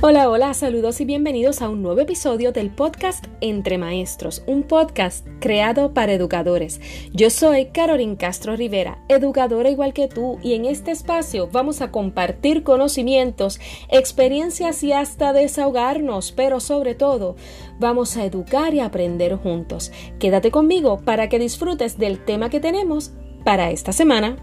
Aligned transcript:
Hola, 0.00 0.30
hola, 0.30 0.54
saludos 0.54 1.00
y 1.00 1.04
bienvenidos 1.04 1.60
a 1.60 1.68
un 1.68 1.82
nuevo 1.82 2.00
episodio 2.00 2.52
del 2.52 2.70
podcast 2.70 3.26
Entre 3.40 3.78
Maestros, 3.78 4.44
un 4.46 4.62
podcast 4.62 5.26
creado 5.40 5.92
para 5.92 6.12
educadores. 6.12 6.80
Yo 7.12 7.30
soy 7.30 7.66
Carolyn 7.72 8.14
Castro 8.14 8.54
Rivera, 8.54 9.02
educadora 9.08 9.70
igual 9.70 9.92
que 9.94 10.06
tú, 10.06 10.38
y 10.40 10.54
en 10.54 10.66
este 10.66 10.92
espacio 10.92 11.48
vamos 11.50 11.80
a 11.80 11.90
compartir 11.90 12.62
conocimientos, 12.62 13.58
experiencias 13.88 14.84
y 14.84 14.92
hasta 14.92 15.32
desahogarnos, 15.32 16.30
pero 16.30 16.60
sobre 16.60 16.94
todo 16.94 17.34
vamos 17.80 18.16
a 18.16 18.24
educar 18.24 18.74
y 18.74 18.78
aprender 18.78 19.34
juntos. 19.34 19.90
Quédate 20.20 20.52
conmigo 20.52 21.00
para 21.04 21.28
que 21.28 21.40
disfrutes 21.40 21.98
del 21.98 22.24
tema 22.24 22.50
que 22.50 22.60
tenemos 22.60 23.10
para 23.42 23.72
esta 23.72 23.90
semana. 23.90 24.36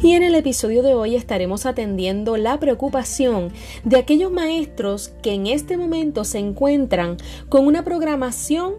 Y 0.00 0.12
en 0.12 0.22
el 0.22 0.36
episodio 0.36 0.84
de 0.84 0.94
hoy 0.94 1.16
estaremos 1.16 1.66
atendiendo 1.66 2.36
la 2.36 2.60
preocupación 2.60 3.50
de 3.82 3.96
aquellos 3.96 4.30
maestros 4.30 5.08
que 5.22 5.32
en 5.32 5.48
este 5.48 5.76
momento 5.76 6.24
se 6.24 6.38
encuentran 6.38 7.16
con 7.48 7.66
una 7.66 7.84
programación 7.84 8.74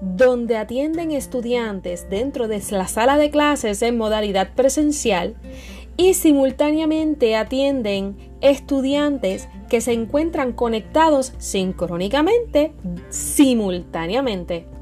donde 0.00 0.56
atienden 0.56 1.10
estudiantes 1.10 2.08
dentro 2.08 2.46
de 2.46 2.62
la 2.70 2.86
sala 2.86 3.16
de 3.16 3.30
clases 3.30 3.82
en 3.82 3.98
modalidad 3.98 4.54
presencial 4.54 5.34
y 5.96 6.14
simultáneamente 6.14 7.34
atienden 7.34 8.16
estudiantes 8.40 9.48
que 9.68 9.80
se 9.80 9.92
encuentran 9.92 10.52
conectados 10.52 11.32
sincrónicamente 11.38 12.72
simultáneamente. 13.10 14.73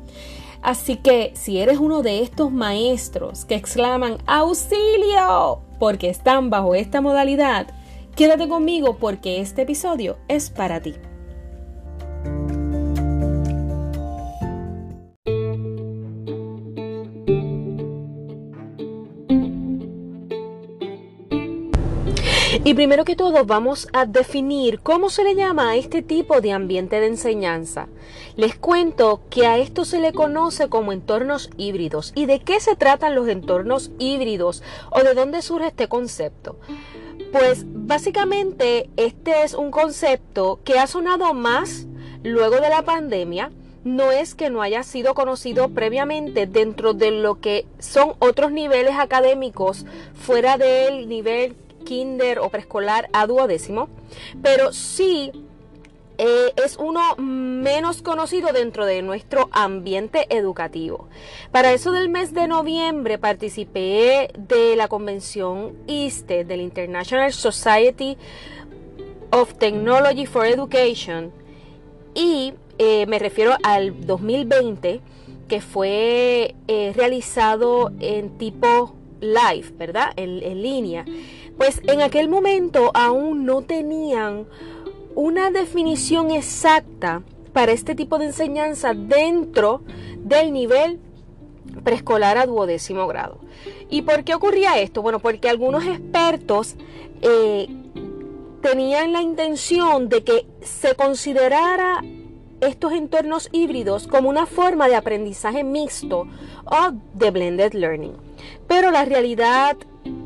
Así 0.63 0.97
que 0.97 1.33
si 1.35 1.59
eres 1.59 1.79
uno 1.79 2.03
de 2.03 2.23
estos 2.23 2.53
maestros 2.53 3.45
que 3.45 3.57
exclaman 3.57 4.19
auxilio 4.27 5.61
porque 5.81 6.09
están 6.09 6.51
bajo 6.51 6.77
esta 6.77 7.01
modalidad, 7.01 7.67
quédate 8.15 8.49
conmigo 8.49 8.97
porque 8.99 9.41
este 9.41 9.63
episodio 9.63 10.19
es 10.29 10.51
para 10.51 10.81
ti. 10.81 10.95
Y 22.65 22.75
primero 22.75 23.05
que 23.05 23.17
todo 23.17 23.45
vamos 23.45 23.89
a 23.93 24.07
definir 24.07 24.79
cómo 24.79 25.11
se 25.11 25.25
le 25.25 25.35
llama 25.35 25.71
a 25.71 25.77
este 25.77 26.01
tipo 26.01 26.41
de 26.41 26.53
ambiente 26.53 27.01
de 27.01 27.09
enseñanza. 27.09 27.89
Les 28.37 28.55
cuento 28.55 29.21
que 29.31 29.49
a 29.49 29.59
esto 29.59 29.85
se 29.85 29.99
le 29.99 30.13
conoce 30.13 30.69
como 30.69 30.93
entornos 30.93 31.51
híbridos. 31.57 32.13
¿Y 32.15 32.27
de 32.27 32.39
qué 32.39 32.61
se 32.61 32.77
tratan 32.77 33.17
los 33.17 33.27
entornos 33.27 33.91
híbridos 33.99 34.63
o 34.93 35.03
de 35.03 35.15
dónde 35.15 35.43
surge 35.43 35.67
este 35.67 35.89
concepto? 35.89 36.57
Pues 37.33 37.65
básicamente 37.67 38.89
este 38.97 39.43
es 39.43 39.55
un 39.55 39.73
concepto 39.73 40.61
que 40.63 40.79
ha 40.79 40.87
sonado 40.87 41.35
más 41.35 41.89
luego 42.23 42.61
de 42.61 42.69
la 42.69 42.83
pandemia. 42.83 43.51
No 43.83 44.13
es 44.13 44.37
que 44.37 44.51
no 44.51 44.63
haya 44.63 44.85
sido 44.85 45.15
conocido 45.15 45.71
previamente 45.71 46.47
dentro 46.47 46.95
de 46.95 47.11
lo 47.11 47.41
que 47.41 47.67
son 47.81 48.13
otros 48.21 48.53
niveles 48.53 48.95
académicos 48.97 49.85
fuera 50.15 50.57
del 50.57 51.09
nivel 51.09 51.57
kinder 51.83 52.39
o 52.39 52.49
preescolar 52.49 53.09
a 53.13 53.27
duodécimo, 53.27 53.89
pero 54.43 54.73
sí 54.73 55.33
eh, 56.25 56.53
es 56.63 56.77
uno 56.77 57.17
menos 57.17 58.03
conocido 58.03 58.53
dentro 58.53 58.87
de 58.87 59.03
nuestro 59.03 59.49
ambiente 59.51 60.27
educativo. 60.29 61.09
Para 61.51 61.73
eso 61.73 61.91
del 61.91 62.11
mes 62.11 62.35
de 62.35 62.47
noviembre 62.47 63.19
participé 63.19 64.31
de 64.37 64.77
la 64.77 64.89
convención 64.89 65.75
ISTE 65.87 66.45
del 66.45 66.61
International 66.61 67.33
Society 67.33 68.17
of 69.31 69.55
Technology 69.55 70.27
for 70.27 70.47
Education 70.47 71.33
y 72.15 72.53
eh, 72.79 73.07
me 73.07 73.19
refiero 73.19 73.57
al 73.63 74.07
2020 74.07 75.01
que 75.49 75.61
fue 75.61 76.55
eh, 76.69 76.93
realizado 76.95 77.91
en 78.01 78.39
tipo 78.39 78.95
live, 79.21 79.73
¿verdad? 79.77 80.13
en 80.17 80.63
línea. 80.63 81.05
Pues 81.57 81.81
en 81.87 82.01
aquel 82.01 82.29
momento 82.29 82.91
aún 82.95 83.45
no 83.45 83.63
tenían 83.63 84.47
una 85.15 85.51
definición 85.51 86.31
exacta 86.31 87.23
para 87.53 87.73
este 87.73 87.95
tipo 87.95 88.19
de 88.19 88.27
enseñanza 88.27 88.95
dentro 88.95 89.83
del 90.19 90.53
nivel 90.53 91.01
preescolar 91.85 92.39
a 92.39 92.47
duodécimo 92.47 93.07
grado. 93.07 93.39
¿Y 93.91 94.03
por 94.03 94.25
qué 94.25 94.35
ocurría 94.35 94.81
esto? 94.81 95.03
Bueno, 95.03 95.19
porque 95.19 95.49
algunos 95.49 95.85
expertos 95.85 96.77
eh, 97.21 97.69
tenían 98.63 99.13
la 99.13 99.23
intención 99.23 100.09
de 100.09 100.25
que 100.25 100.47
se 100.63 100.95
considerara 100.95 102.03
estos 102.61 102.93
entornos 102.93 103.49
híbridos 103.53 104.07
como 104.07 104.29
una 104.29 104.47
forma 104.47 104.89
de 104.89 104.95
aprendizaje 104.95 105.65
mixto 105.65 106.29
o 106.65 106.93
de 107.15 107.31
blended 107.31 107.73
learning. 107.75 108.15
Pero 108.69 108.91
la 108.91 109.05
realidad 109.05 109.77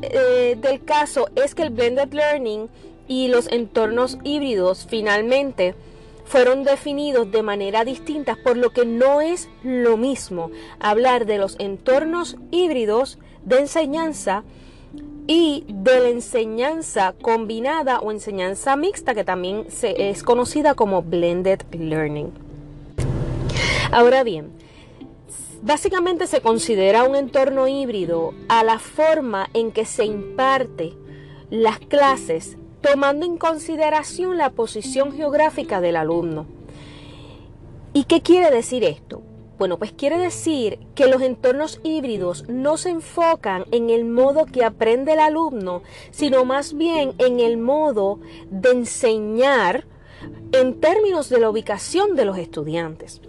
eh, 0.01 0.57
del 0.59 0.83
caso 0.83 1.29
es 1.35 1.55
que 1.55 1.63
el 1.63 1.69
blended 1.69 2.13
learning 2.13 2.69
y 3.07 3.27
los 3.27 3.51
entornos 3.51 4.17
híbridos 4.23 4.85
finalmente 4.89 5.75
fueron 6.25 6.63
definidos 6.63 7.31
de 7.31 7.41
manera 7.41 7.85
distinta, 7.85 8.37
por 8.43 8.57
lo 8.57 8.71
que 8.71 8.85
no 8.85 9.21
es 9.21 9.49
lo 9.63 9.95
mismo 9.95 10.51
hablar 10.79 11.25
de 11.25 11.37
los 11.37 11.57
entornos 11.59 12.35
híbridos 12.51 13.17
de 13.43 13.59
enseñanza 13.59 14.43
y 15.25 15.63
de 15.67 15.99
la 15.99 16.09
enseñanza 16.09 17.13
combinada 17.21 17.99
o 17.99 18.11
enseñanza 18.11 18.75
mixta, 18.75 19.13
que 19.13 19.23
también 19.23 19.65
se, 19.69 20.09
es 20.09 20.23
conocida 20.23 20.73
como 20.73 21.01
blended 21.01 21.61
learning. 21.71 22.31
Ahora 23.91 24.23
bien, 24.23 24.51
Básicamente 25.61 26.27
se 26.27 26.41
considera 26.41 27.03
un 27.03 27.15
entorno 27.15 27.67
híbrido 27.67 28.33
a 28.47 28.63
la 28.63 28.77
forma 28.77 29.49
en 29.53 29.71
que 29.71 29.85
se 29.85 30.05
imparte 30.05 30.93
las 31.49 31.79
clases 31.79 32.57
tomando 32.81 33.25
en 33.25 33.37
consideración 33.37 34.37
la 34.37 34.51
posición 34.51 35.11
geográfica 35.11 35.81
del 35.81 35.95
alumno. 35.95 36.45
¿Y 37.93 38.03
qué 38.03 38.21
quiere 38.21 38.51
decir 38.51 38.83
esto? 38.83 39.23
Bueno, 39.57 39.79
pues 39.79 39.91
quiere 39.91 40.19
decir 40.19 40.77
que 40.93 41.07
los 41.07 41.23
entornos 41.23 41.79
híbridos 41.83 42.47
no 42.47 42.77
se 42.77 42.91
enfocan 42.91 43.65
en 43.71 43.89
el 43.89 44.05
modo 44.05 44.45
que 44.45 44.63
aprende 44.63 45.13
el 45.13 45.19
alumno, 45.19 45.81
sino 46.11 46.45
más 46.45 46.77
bien 46.77 47.15
en 47.17 47.39
el 47.39 47.57
modo 47.57 48.19
de 48.51 48.69
enseñar 48.69 49.87
en 50.51 50.79
términos 50.79 51.29
de 51.29 51.39
la 51.39 51.49
ubicación 51.49 52.15
de 52.15 52.25
los 52.25 52.37
estudiantes 52.37 53.21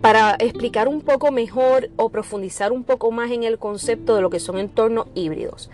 para 0.00 0.36
explicar 0.38 0.88
un 0.88 1.02
poco 1.02 1.30
mejor 1.30 1.90
o 1.96 2.08
profundizar 2.08 2.72
un 2.72 2.84
poco 2.84 3.10
más 3.10 3.30
en 3.30 3.44
el 3.44 3.58
concepto 3.58 4.14
de 4.16 4.22
lo 4.22 4.30
que 4.30 4.40
son 4.40 4.58
entornos 4.58 5.06
híbridos. 5.14 5.70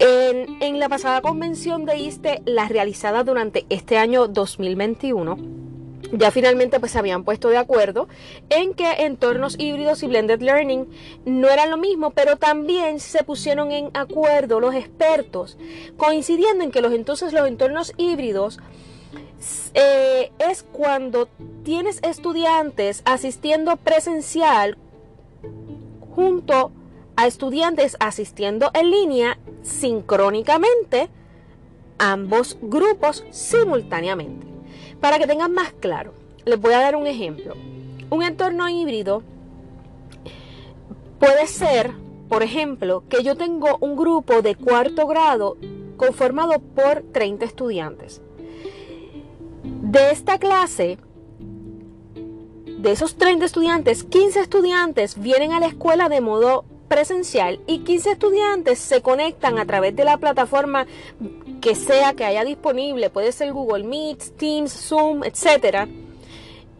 En, 0.00 0.78
la 0.78 0.88
pasada 0.88 1.20
convención 1.20 1.84
de 1.84 1.98
ISTE, 1.98 2.42
la 2.44 2.68
realizada 2.68 3.24
durante 3.24 3.66
este 3.68 3.98
año 3.98 4.28
2021, 4.28 5.36
ya 6.12 6.30
finalmente 6.30 6.78
pues 6.78 6.92
se 6.92 7.00
habían 7.00 7.24
puesto 7.24 7.48
de 7.48 7.56
acuerdo 7.56 8.08
en 8.48 8.74
que 8.74 8.88
entornos 9.04 9.56
híbridos 9.58 10.04
y 10.04 10.06
blended 10.06 10.40
learning 10.40 10.86
no 11.24 11.48
eran 11.48 11.70
lo 11.70 11.76
mismo, 11.78 12.10
pero 12.10 12.36
también 12.36 13.00
se 13.00 13.24
pusieron 13.24 13.72
en 13.72 13.90
acuerdo 13.92 14.60
los 14.60 14.74
expertos, 14.74 15.58
coincidiendo 15.96 16.62
en 16.62 16.70
que 16.70 16.80
los 16.80 16.92
entonces 16.92 17.32
los 17.32 17.48
entornos 17.48 17.92
híbridos 17.96 18.60
eh, 19.74 20.32
es 20.38 20.62
cuando 20.62 21.28
tienes 21.62 22.00
estudiantes 22.02 23.02
asistiendo 23.04 23.76
presencial 23.76 24.76
junto 26.14 26.72
a 27.16 27.26
estudiantes 27.26 27.96
asistiendo 28.00 28.70
en 28.74 28.90
línea 28.90 29.38
sincrónicamente, 29.62 31.08
ambos 31.98 32.58
grupos 32.60 33.24
simultáneamente. 33.30 34.46
Para 35.00 35.18
que 35.18 35.26
tengan 35.26 35.52
más 35.52 35.72
claro, 35.72 36.12
les 36.44 36.60
voy 36.60 36.72
a 36.72 36.80
dar 36.80 36.96
un 36.96 37.06
ejemplo. 37.06 37.54
Un 38.10 38.22
entorno 38.22 38.68
híbrido 38.68 39.22
puede 41.18 41.46
ser, 41.46 41.92
por 42.28 42.42
ejemplo, 42.42 43.04
que 43.08 43.22
yo 43.22 43.36
tengo 43.36 43.78
un 43.80 43.96
grupo 43.96 44.42
de 44.42 44.54
cuarto 44.54 45.06
grado 45.06 45.56
conformado 45.96 46.58
por 46.60 47.02
30 47.12 47.44
estudiantes. 47.44 48.22
De 49.88 50.10
esta 50.10 50.36
clase, 50.36 50.98
de 52.66 52.92
esos 52.92 53.16
30 53.16 53.46
estudiantes, 53.46 54.04
15 54.04 54.40
estudiantes 54.40 55.18
vienen 55.18 55.52
a 55.52 55.60
la 55.60 55.66
escuela 55.66 56.10
de 56.10 56.20
modo 56.20 56.66
presencial 56.88 57.62
y 57.66 57.78
15 57.84 58.10
estudiantes 58.10 58.78
se 58.78 59.00
conectan 59.00 59.56
a 59.56 59.64
través 59.64 59.96
de 59.96 60.04
la 60.04 60.18
plataforma 60.18 60.86
que 61.62 61.74
sea 61.74 62.12
que 62.12 62.26
haya 62.26 62.44
disponible, 62.44 63.08
puede 63.08 63.32
ser 63.32 63.54
Google 63.54 63.84
Meet, 63.84 64.36
Teams, 64.36 64.70
Zoom, 64.70 65.24
etc. 65.24 65.88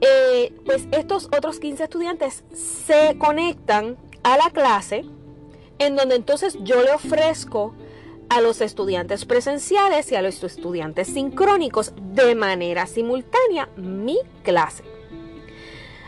eh, 0.02 0.52
pues 0.66 0.87
estos 0.93 1.28
otros 1.34 1.60
15 1.60 1.84
estudiantes 1.84 2.44
se 2.52 3.16
conectan 3.16 3.96
a 4.22 4.37
la 4.37 4.50
clase 4.50 5.06
en 5.78 5.96
donde 5.96 6.16
entonces 6.16 6.58
yo 6.60 6.82
le 6.82 6.93
ofrezco 6.93 7.72
a 8.28 8.40
los 8.40 8.60
estudiantes 8.60 9.25
presenciales 9.25 10.10
y 10.12 10.16
a 10.16 10.22
los 10.22 10.42
estudiantes 10.42 11.08
sincrónicos 11.08 11.92
de 12.14 12.34
manera 12.34 12.86
simultánea 12.86 13.69
mi 13.76 14.19
clase. 14.42 14.84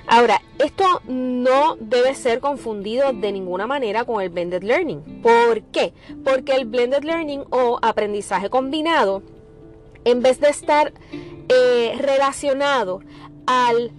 Ahora, 0.06 0.42
esto 0.58 0.84
no 1.06 1.76
debe 1.78 2.14
ser 2.16 2.40
confundido 2.40 3.12
de 3.12 3.30
ninguna 3.30 3.68
manera 3.68 4.04
con 4.04 4.20
el 4.20 4.28
blended 4.28 4.64
learning. 4.64 5.22
¿Por 5.22 5.62
qué? 5.70 5.92
Porque 6.24 6.56
el 6.56 6.64
blended 6.64 7.04
learning 7.04 7.44
o 7.50 7.78
aprendizaje 7.80 8.50
combinado, 8.50 9.22
en 10.04 10.20
vez 10.20 10.40
de 10.40 10.48
estar 10.48 10.92
eh, 11.48 11.94
relacionado 11.98 13.02
al 13.46 13.92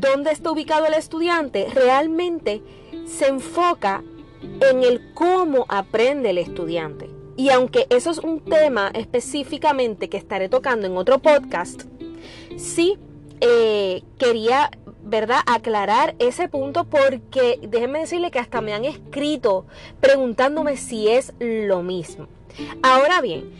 dónde 0.00 0.30
está 0.30 0.52
ubicado 0.52 0.86
el 0.86 0.94
estudiante, 0.94 1.66
realmente 1.74 2.62
se 3.06 3.26
enfoca 3.26 4.04
en 4.70 4.84
el 4.84 5.12
cómo 5.14 5.66
aprende 5.68 6.30
el 6.30 6.38
estudiante. 6.38 7.13
Y 7.36 7.50
aunque 7.50 7.86
eso 7.90 8.10
es 8.10 8.18
un 8.18 8.40
tema 8.40 8.90
específicamente 8.94 10.08
que 10.08 10.16
estaré 10.16 10.48
tocando 10.48 10.86
en 10.86 10.96
otro 10.96 11.18
podcast, 11.18 11.82
sí 12.56 12.96
eh, 13.40 14.02
quería, 14.18 14.70
¿verdad?, 15.02 15.40
aclarar 15.46 16.14
ese 16.18 16.48
punto 16.48 16.84
porque 16.84 17.58
déjenme 17.62 18.00
decirle 18.00 18.30
que 18.30 18.38
hasta 18.38 18.60
me 18.60 18.72
han 18.72 18.84
escrito 18.84 19.66
preguntándome 20.00 20.76
si 20.76 21.08
es 21.08 21.32
lo 21.40 21.82
mismo. 21.82 22.28
Ahora 22.82 23.20
bien, 23.20 23.50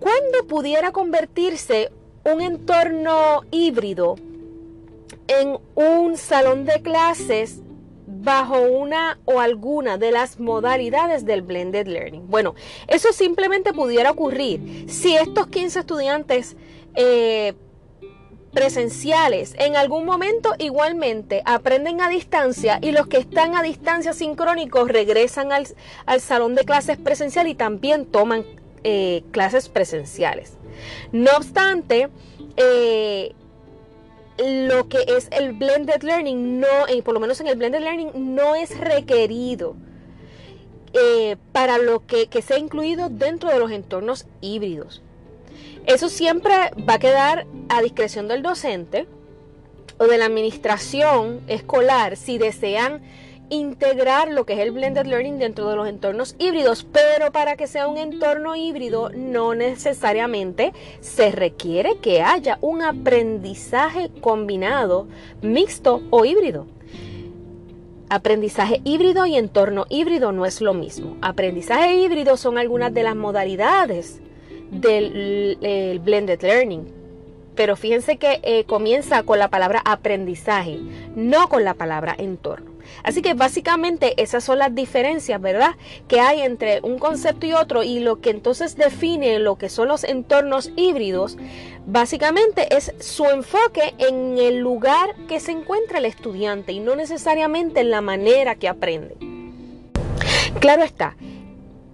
¿cuándo 0.00 0.46
pudiera 0.48 0.90
convertirse 0.92 1.92
un 2.24 2.40
entorno 2.40 3.42
híbrido 3.50 4.16
en 5.28 5.58
un 5.74 6.16
salón 6.16 6.64
de 6.64 6.80
clases 6.82 7.60
bajo 8.22 8.60
una 8.60 9.18
o 9.24 9.40
alguna 9.40 9.98
de 9.98 10.12
las 10.12 10.38
modalidades 10.38 11.24
del 11.24 11.42
blended 11.42 11.86
learning. 11.86 12.28
Bueno, 12.28 12.54
eso 12.88 13.12
simplemente 13.12 13.72
pudiera 13.72 14.10
ocurrir 14.10 14.86
si 14.88 15.16
estos 15.16 15.48
15 15.48 15.80
estudiantes 15.80 16.56
eh, 16.94 17.54
presenciales 18.52 19.54
en 19.58 19.76
algún 19.76 20.04
momento 20.04 20.54
igualmente 20.58 21.42
aprenden 21.46 22.00
a 22.00 22.08
distancia 22.08 22.78
y 22.82 22.92
los 22.92 23.06
que 23.06 23.16
están 23.16 23.56
a 23.56 23.62
distancia 23.62 24.12
sincrónicos 24.12 24.88
regresan 24.88 25.50
al, 25.52 25.66
salón 26.20 26.54
de 26.54 26.64
clases 26.64 26.98
presencial 26.98 27.48
y 27.48 27.54
también 27.54 28.06
toman 28.06 28.44
eh, 28.84 29.24
clases 29.30 29.68
presenciales. 29.68 30.58
No 31.12 31.30
obstante, 31.36 32.08
eh, 32.56 33.34
lo 34.42 34.88
que 34.88 35.04
es 35.06 35.28
el 35.30 35.52
blended 35.52 36.02
learning, 36.02 36.60
no, 36.60 36.86
eh, 36.88 37.02
por 37.02 37.14
lo 37.14 37.20
menos 37.20 37.40
en 37.40 37.46
el 37.46 37.56
blended 37.56 37.80
learning, 37.80 38.34
no 38.34 38.54
es 38.54 38.78
requerido 38.78 39.76
eh, 40.92 41.36
para 41.52 41.78
lo 41.78 42.06
que, 42.06 42.26
que 42.26 42.42
sea 42.42 42.58
incluido 42.58 43.08
dentro 43.08 43.48
de 43.48 43.58
los 43.58 43.70
entornos 43.70 44.26
híbridos. 44.40 45.02
Eso 45.86 46.08
siempre 46.08 46.54
va 46.88 46.94
a 46.94 46.98
quedar 46.98 47.46
a 47.68 47.82
discreción 47.82 48.28
del 48.28 48.42
docente 48.42 49.06
o 49.98 50.04
de 50.04 50.18
la 50.18 50.26
administración 50.26 51.40
escolar 51.48 52.16
si 52.16 52.38
desean 52.38 53.02
integrar 53.52 54.30
lo 54.30 54.46
que 54.46 54.54
es 54.54 54.58
el 54.60 54.72
blended 54.72 55.06
learning 55.06 55.38
dentro 55.38 55.68
de 55.68 55.76
los 55.76 55.86
entornos 55.86 56.34
híbridos, 56.38 56.84
pero 56.90 57.32
para 57.32 57.56
que 57.56 57.66
sea 57.66 57.86
un 57.86 57.98
entorno 57.98 58.56
híbrido 58.56 59.10
no 59.14 59.54
necesariamente 59.54 60.72
se 61.00 61.30
requiere 61.30 61.98
que 61.98 62.22
haya 62.22 62.58
un 62.62 62.82
aprendizaje 62.82 64.10
combinado, 64.20 65.06
mixto 65.42 66.02
o 66.10 66.24
híbrido. 66.24 66.66
Aprendizaje 68.08 68.80
híbrido 68.84 69.26
y 69.26 69.36
entorno 69.36 69.84
híbrido 69.90 70.32
no 70.32 70.46
es 70.46 70.60
lo 70.60 70.72
mismo. 70.72 71.16
Aprendizaje 71.20 71.96
híbrido 71.96 72.36
son 72.36 72.58
algunas 72.58 72.92
de 72.94 73.02
las 73.02 73.16
modalidades 73.16 74.20
del 74.70 76.00
blended 76.02 76.40
learning. 76.42 77.02
Pero 77.54 77.76
fíjense 77.76 78.16
que 78.16 78.40
eh, 78.42 78.64
comienza 78.64 79.22
con 79.24 79.38
la 79.38 79.48
palabra 79.48 79.82
aprendizaje, 79.84 80.78
no 81.14 81.48
con 81.48 81.64
la 81.64 81.74
palabra 81.74 82.14
entorno. 82.16 82.71
Así 83.02 83.22
que 83.22 83.34
básicamente 83.34 84.20
esas 84.22 84.44
son 84.44 84.58
las 84.58 84.74
diferencias, 84.74 85.40
¿verdad? 85.40 85.76
Que 86.08 86.20
hay 86.20 86.42
entre 86.42 86.80
un 86.82 86.98
concepto 86.98 87.46
y 87.46 87.52
otro 87.52 87.82
y 87.82 88.00
lo 88.00 88.20
que 88.20 88.30
entonces 88.30 88.76
define 88.76 89.38
lo 89.38 89.56
que 89.56 89.68
son 89.68 89.88
los 89.88 90.04
entornos 90.04 90.70
híbridos, 90.76 91.36
básicamente 91.86 92.74
es 92.76 92.94
su 93.00 93.24
enfoque 93.26 93.94
en 93.98 94.38
el 94.38 94.58
lugar 94.58 95.14
que 95.28 95.40
se 95.40 95.52
encuentra 95.52 95.98
el 95.98 96.04
estudiante 96.04 96.72
y 96.72 96.80
no 96.80 96.96
necesariamente 96.96 97.80
en 97.80 97.90
la 97.90 98.00
manera 98.00 98.54
que 98.54 98.68
aprende. 98.68 99.16
Claro 100.60 100.82
está, 100.82 101.16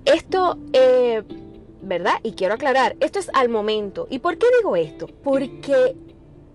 esto... 0.05 0.59
Eh, 0.73 1.23
¿verdad? 1.81 2.15
Y 2.23 2.33
quiero 2.33 2.55
aclarar, 2.55 2.97
esto 3.01 3.19
es 3.19 3.31
al 3.33 3.49
momento. 3.49 4.07
¿Y 4.11 4.19
por 4.19 4.37
qué 4.37 4.47
digo 4.59 4.77
esto? 4.77 5.07
Porque 5.25 5.97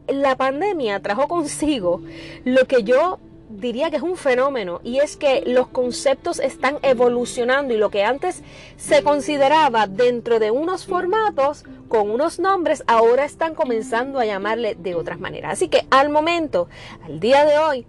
la 0.08 0.36
pandemia 0.36 1.02
trajo 1.02 1.28
consigo 1.28 2.02
lo 2.44 2.66
que 2.66 2.84
yo 2.84 3.20
diría 3.60 3.90
que 3.92 3.98
es 3.98 4.04
un 4.04 4.18
fenómeno 4.18 4.82
y 4.84 5.00
es 5.00 5.16
que 5.16 5.44
los 5.46 5.68
conceptos 5.68 6.40
están 6.40 6.78
evolucionando 6.82 7.74
y 7.74 7.78
lo 7.78 7.90
que 7.90 8.04
antes 8.04 8.42
se 8.78 9.04
consideraba 9.04 9.88
dentro 9.88 10.40
de 10.40 10.52
unos 10.52 10.86
formatos 10.86 11.64
con 11.88 12.10
unos 12.10 12.40
nombres 12.40 12.84
ahora 12.88 13.26
están 13.26 13.54
comenzando 13.54 14.20
a 14.20 14.26
llamarle 14.26 14.76
de 14.76 14.96
otras 14.96 15.20
maneras. 15.20 15.54
Así 15.54 15.68
que 15.68 15.86
al 15.92 16.10
momento, 16.10 16.68
al 17.04 17.20
día 17.20 17.46
de 17.46 17.58
hoy, 17.58 17.86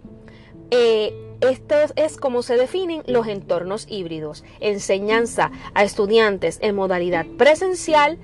eh, 0.71 1.13
esto 1.41 1.75
es 1.95 2.17
como 2.17 2.43
se 2.43 2.55
definen 2.55 3.03
los 3.07 3.27
entornos 3.27 3.87
híbridos. 3.89 4.43
Enseñanza 4.59 5.51
a 5.73 5.83
estudiantes 5.83 6.59
en 6.61 6.75
modalidad 6.75 7.25
presencial 7.37 8.17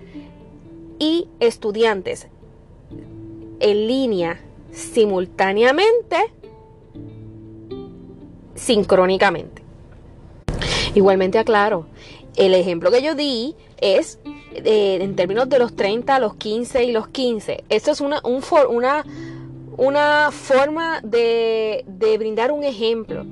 y 0.99 1.27
estudiantes 1.39 2.27
en 3.59 3.88
línea 3.88 4.39
simultáneamente 4.71 6.17
sincrónicamente. 8.61 9.63
Igualmente 10.93 11.39
aclaro, 11.39 11.87
el 12.35 12.53
ejemplo 12.53 12.91
que 12.91 13.01
yo 13.01 13.15
di 13.15 13.55
es 13.79 14.19
eh, 14.53 14.99
en 15.01 15.15
términos 15.15 15.49
de 15.49 15.59
los 15.59 15.75
30, 15.75 16.19
los 16.19 16.35
15 16.35 16.83
y 16.83 16.91
los 16.91 17.07
15. 17.07 17.63
Esto 17.69 17.91
es 17.91 18.01
una, 18.01 18.21
un 18.23 18.41
una, 18.69 19.05
una 19.77 20.29
forma 20.31 21.01
de, 21.01 21.83
de, 21.88 22.17
brindar 22.17 22.51
un 22.51 22.63
ejemplo. 22.63 23.25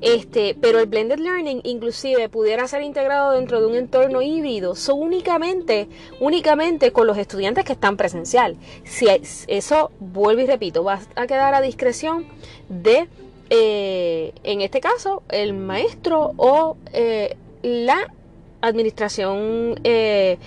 Este, 0.00 0.54
pero 0.60 0.80
el 0.80 0.86
blended 0.86 1.18
learning 1.18 1.62
inclusive 1.64 2.28
pudiera 2.28 2.68
ser 2.68 2.82
integrado 2.82 3.32
dentro 3.32 3.60
de 3.60 3.66
un 3.66 3.74
entorno 3.74 4.20
híbrido, 4.20 4.74
so 4.74 4.94
únicamente, 4.94 5.88
únicamente 6.20 6.92
con 6.92 7.06
los 7.06 7.16
estudiantes 7.16 7.64
que 7.64 7.72
están 7.72 7.96
presencial. 7.96 8.58
Si 8.84 9.06
eso, 9.46 9.92
vuelvo 10.00 10.42
y 10.42 10.46
repito, 10.46 10.84
va 10.84 11.00
a 11.14 11.26
quedar 11.26 11.54
a 11.54 11.62
discreción 11.62 12.26
de 12.68 13.08
eh, 13.56 14.32
en 14.42 14.62
este 14.62 14.80
caso, 14.80 15.22
el 15.28 15.52
maestro 15.52 16.32
o 16.36 16.76
eh, 16.92 17.36
la 17.62 18.12
administración 18.60 19.78
eh, 19.84 20.38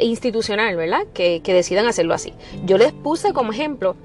institucional, 0.00 0.76
¿verdad? 0.76 1.04
Que, 1.12 1.40
decidan 1.44 1.86
hacerlo 1.86 2.14
así. 2.14 2.32
Yo 2.64 2.78
les 2.78 2.92
puse 2.92 3.32
como 3.32 3.52
ejemplo 3.52 3.96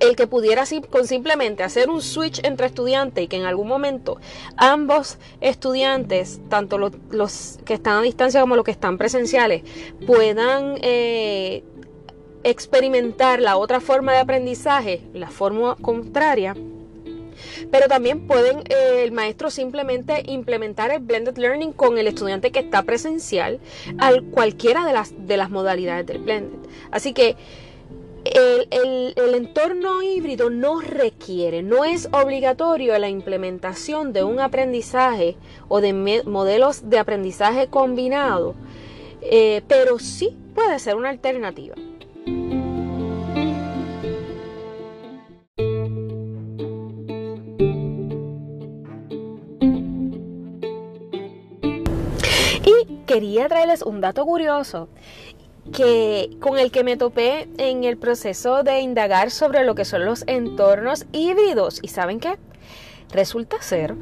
el 0.00 0.16
que 0.16 0.26
pudiera 0.26 0.64
con 0.88 1.06
simplemente 1.06 1.62
hacer 1.62 1.90
un 1.90 2.00
switch 2.00 2.42
entre 2.44 2.66
estudiantes 2.66 3.24
y 3.24 3.28
que 3.28 3.36
en 3.36 3.44
algún 3.44 3.68
momento 3.68 4.16
ambos 4.56 5.18
estudiantes, 5.42 6.40
tanto 6.48 6.78
los, 6.78 7.58
que 7.66 7.74
están 7.74 7.98
a 7.98 8.02
distancia 8.02 8.40
como 8.40 8.56
los 8.56 8.64
que 8.64 8.70
están 8.70 8.96
presenciales, 8.96 9.64
puedan 10.06 10.78
experimentar 12.42 13.40
la 13.40 13.58
otra 13.58 13.80
forma 13.80 14.12
de 14.12 14.18
aprendizaje, 14.18 15.02
la 15.12 15.28
forma 15.28 15.76
contraria, 15.76 16.56
pero 17.70 17.88
también 17.88 18.26
pueden 18.26 18.58
eh, 18.68 19.02
el 19.04 19.12
maestro 19.12 19.50
simplemente 19.50 20.22
implementar 20.26 20.90
el 20.90 21.00
blended 21.00 21.36
learning 21.36 21.72
con 21.72 21.98
el 21.98 22.06
estudiante 22.06 22.50
que 22.50 22.60
está 22.60 22.82
presencial 22.82 23.60
a 23.98 24.12
cualquiera 24.30 24.84
de 24.84 24.92
las, 24.92 25.14
de 25.16 25.36
las 25.36 25.50
modalidades 25.50 26.06
del 26.06 26.18
blended. 26.18 26.58
Así 26.90 27.12
que 27.12 27.36
el, 28.24 29.14
el, 29.16 29.34
entorno 29.34 30.02
híbrido 30.02 30.48
no 30.48 30.80
requiere, 30.80 31.62
no 31.62 31.84
es 31.84 32.08
obligatorio 32.12 32.96
la 32.98 33.08
implementación 33.08 34.12
de 34.12 34.22
un 34.22 34.38
aprendizaje 34.38 35.36
o 35.68 35.80
de 35.80 35.92
modelos 36.24 36.88
de 36.88 36.98
aprendizaje 36.98 37.66
combinado, 37.66 38.54
eh, 39.22 39.62
pero 39.66 39.98
sí 39.98 40.36
puede 40.54 40.78
ser 40.78 40.96
una 40.96 41.08
alternativa. 41.08 41.74
Quería 53.12 53.46
traerles 53.48 53.82
un 53.82 54.00
dato 54.00 54.24
curioso 54.24 54.88
que 55.72 56.30
con 56.40 56.58
el 56.58 56.70
que 56.70 56.82
me 56.82 56.96
topé 56.96 57.48
en 57.58 57.84
el 57.84 57.98
proceso 57.98 58.62
de 58.62 58.80
indagar 58.80 59.30
sobre 59.30 59.64
lo 59.64 59.74
que 59.74 59.84
son 59.84 60.06
los 60.06 60.24
entornos 60.26 61.04
híbridos. 61.12 61.78
¿Y 61.82 61.88
saben 61.88 62.20
qué? 62.20 62.38
Resulta 63.10 63.60
ser 63.60 63.94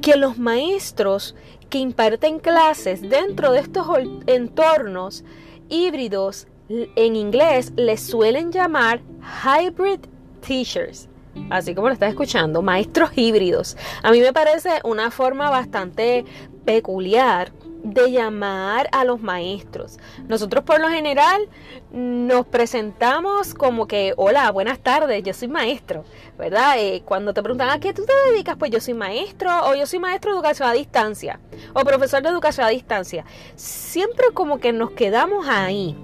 que 0.00 0.16
los 0.16 0.38
maestros 0.38 1.36
que 1.68 1.78
imparten 1.78 2.38
clases 2.38 3.02
dentro 3.02 3.52
de 3.52 3.60
estos 3.60 3.86
entornos 4.26 5.24
híbridos 5.68 6.46
en 6.68 7.16
inglés 7.16 7.72
les 7.76 8.00
suelen 8.00 8.50
llamar 8.50 9.02
hybrid 9.44 10.00
teachers. 10.40 11.08
Así 11.50 11.74
como 11.74 11.88
lo 11.88 11.94
estás 11.94 12.10
escuchando, 12.10 12.62
maestros 12.62 13.10
híbridos. 13.16 13.76
A 14.02 14.10
mí 14.10 14.20
me 14.20 14.32
parece 14.32 14.80
una 14.84 15.10
forma 15.10 15.50
bastante 15.50 16.24
peculiar 16.64 17.52
de 17.84 18.10
llamar 18.10 18.88
a 18.92 19.04
los 19.04 19.20
maestros. 19.20 19.98
Nosotros 20.26 20.64
por 20.64 20.80
lo 20.80 20.88
general 20.88 21.48
nos 21.92 22.46
presentamos 22.46 23.54
como 23.54 23.86
que, 23.86 24.14
hola, 24.16 24.50
buenas 24.50 24.80
tardes, 24.80 25.22
yo 25.22 25.34
soy 25.34 25.48
maestro, 25.48 26.04
¿verdad? 26.38 26.78
Eh, 26.78 27.02
cuando 27.04 27.34
te 27.34 27.42
preguntan 27.42 27.68
a 27.68 27.78
qué 27.78 27.92
tú 27.92 28.04
te 28.04 28.12
dedicas, 28.30 28.56
pues 28.58 28.70
yo 28.70 28.80
soy 28.80 28.94
maestro 28.94 29.50
o 29.68 29.74
yo 29.74 29.86
soy 29.86 29.98
maestro 29.98 30.32
de 30.32 30.38
educación 30.38 30.68
a 30.68 30.72
distancia 30.72 31.38
o 31.74 31.84
profesor 31.84 32.22
de 32.22 32.30
educación 32.30 32.66
a 32.66 32.70
distancia. 32.70 33.24
Siempre 33.54 34.28
como 34.32 34.58
que 34.58 34.72
nos 34.72 34.90
quedamos 34.92 35.46
ahí, 35.46 35.94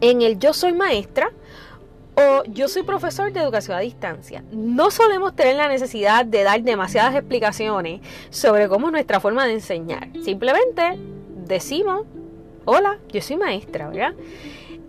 en 0.00 0.22
el 0.22 0.38
yo 0.38 0.52
soy 0.52 0.74
maestra 0.74 1.32
o 2.18 2.42
yo 2.44 2.66
soy 2.66 2.82
profesor 2.82 3.32
de 3.32 3.40
educación 3.40 3.76
a 3.76 3.80
distancia. 3.80 4.42
No 4.50 4.90
solemos 4.90 5.36
tener 5.36 5.54
la 5.54 5.68
necesidad 5.68 6.26
de 6.26 6.42
dar 6.42 6.60
demasiadas 6.62 7.14
explicaciones 7.14 8.00
sobre 8.30 8.68
cómo 8.68 8.88
es 8.88 8.92
nuestra 8.92 9.20
forma 9.20 9.46
de 9.46 9.52
enseñar. 9.54 10.08
Simplemente 10.24 10.98
decimos, 11.46 12.06
hola, 12.64 12.98
yo 13.12 13.22
soy 13.22 13.36
maestra, 13.36 13.88
¿verdad? 13.88 14.14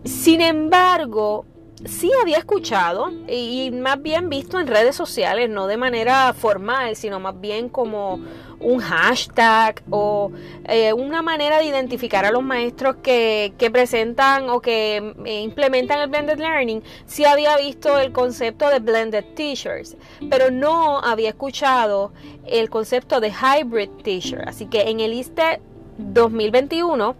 Sin 0.05 0.41
embargo, 0.41 1.45
sí 1.85 2.11
había 2.21 2.37
escuchado 2.37 3.11
y 3.27 3.71
más 3.71 4.01
bien 4.01 4.29
visto 4.29 4.59
en 4.59 4.67
redes 4.67 4.95
sociales, 4.95 5.49
no 5.49 5.67
de 5.67 5.77
manera 5.77 6.33
formal, 6.33 6.95
sino 6.95 7.19
más 7.19 7.39
bien 7.39 7.69
como 7.69 8.19
un 8.59 8.79
hashtag 8.79 9.81
o 9.89 10.31
eh, 10.65 10.91
una 10.91 11.21
manera 11.21 11.59
de 11.59 11.65
identificar 11.65 12.25
a 12.25 12.31
los 12.31 12.43
maestros 12.43 12.97
que, 13.01 13.53
presentan 13.71 14.49
o 14.49 14.59
que 14.59 15.13
eh, 15.25 15.41
implementan 15.41 15.99
el 16.01 16.09
blended 16.09 16.39
learning, 16.39 16.83
sí 17.05 17.23
había 17.23 17.55
visto 17.57 17.97
el 17.97 18.11
concepto 18.11 18.69
de 18.69 18.79
blended 18.79 19.23
teachers, 19.35 19.95
pero 20.29 20.51
no 20.51 20.99
había 20.99 21.29
escuchado 21.29 22.11
el 22.45 22.69
concepto 22.69 23.21
de 23.21 23.31
hybrid 23.31 23.89
teacher. 24.03 24.47
Así 24.47 24.65
que 24.65 24.89
en 24.89 24.99
el 24.99 25.13
ISTE 25.13 25.61
2021 25.97 27.15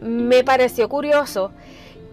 me 0.00 0.42
pareció 0.42 0.88
curioso 0.88 1.52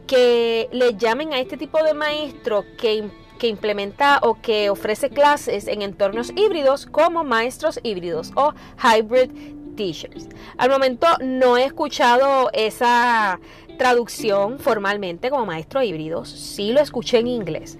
que 0.07 0.69
le 0.71 0.95
llamen 0.95 1.33
a 1.33 1.39
este 1.39 1.57
tipo 1.57 1.83
de 1.83 1.93
maestro 1.93 2.65
que, 2.77 3.09
que 3.37 3.47
implementa 3.47 4.19
o 4.23 4.41
que 4.41 4.69
ofrece 4.69 5.09
clases 5.09 5.67
en 5.67 5.81
entornos 5.81 6.31
híbridos 6.35 6.85
como 6.85 7.23
maestros 7.23 7.79
híbridos 7.83 8.31
o 8.35 8.53
hybrid 8.81 9.29
teachers. 9.75 10.27
Al 10.57 10.69
momento 10.69 11.07
no 11.21 11.57
he 11.57 11.65
escuchado 11.65 12.49
esa 12.53 13.39
traducción 13.77 14.59
formalmente 14.59 15.29
como 15.29 15.45
maestro 15.45 15.83
híbridos, 15.83 16.29
sí 16.29 16.71
lo 16.71 16.81
escuché 16.81 17.19
en 17.19 17.27
inglés, 17.27 17.77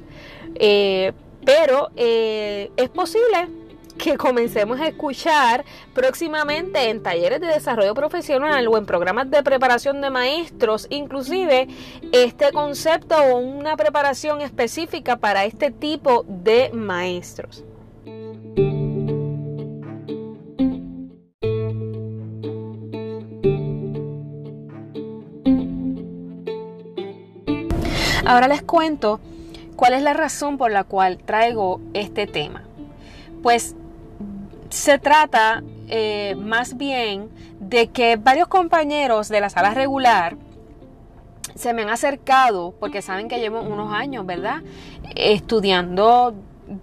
eh, 0.56 1.12
pero 1.44 1.90
eh, 1.96 2.72
es 2.78 2.90
posible 2.90 3.48
que 3.98 4.18
comencemos 4.18 4.80
a 4.80 4.88
escuchar 4.88 5.66
próximamente 5.94 6.90
en 6.90 7.02
talleres 7.02 7.42
de 7.42 7.48
desarrollo 7.48 7.94
profesional 7.94 8.68
o 8.68 8.78
en 8.78 8.86
programas 8.86 9.30
de 9.30 9.44
preparación 9.44 10.02
de 10.02 10.10
maestros, 10.10 10.88
inclusive 10.90 11.68
este 12.12 12.52
concepto 12.52 13.16
o 13.18 13.38
una 13.38 13.76
preparación 13.76 14.42
específica 14.42 15.18
para 15.18 15.46
este 15.46 15.72
tipo 15.72 16.26
de 16.28 16.70
maestros. 16.74 17.64
Ahora 28.26 28.50
les 28.50 28.62
cuento 28.62 29.22
cuál 29.78 29.94
es 29.94 30.02
la 30.02 30.14
razón 30.14 30.58
por 30.58 30.70
la 30.70 30.84
cual 30.84 31.18
traigo 31.18 31.80
este 31.94 32.28
tema. 32.28 32.64
Pues 33.42 33.74
se 34.70 35.00
trata 35.00 35.64
eh, 35.88 36.36
más 36.38 36.78
bien 36.78 37.30
de 37.60 37.88
que 37.88 38.18
varios 38.18 38.48
compañeros 38.48 39.30
de 39.30 39.42
la 39.42 39.50
sala 39.50 39.74
regular 39.74 40.38
se 41.56 41.74
me 41.74 41.82
han 41.82 41.90
acercado 41.90 42.74
porque 42.80 43.02
saben 43.02 43.28
que 43.28 43.40
llevo 43.40 43.62
unos 43.62 43.92
años, 43.92 44.26
¿verdad? 44.26 44.62
Estudiando 45.16 46.36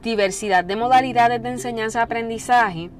diversidad 0.02 0.64
de 0.64 0.76
modalidades 0.76 1.42
de 1.42 1.50
enseñanza-aprendizaje 1.50 2.90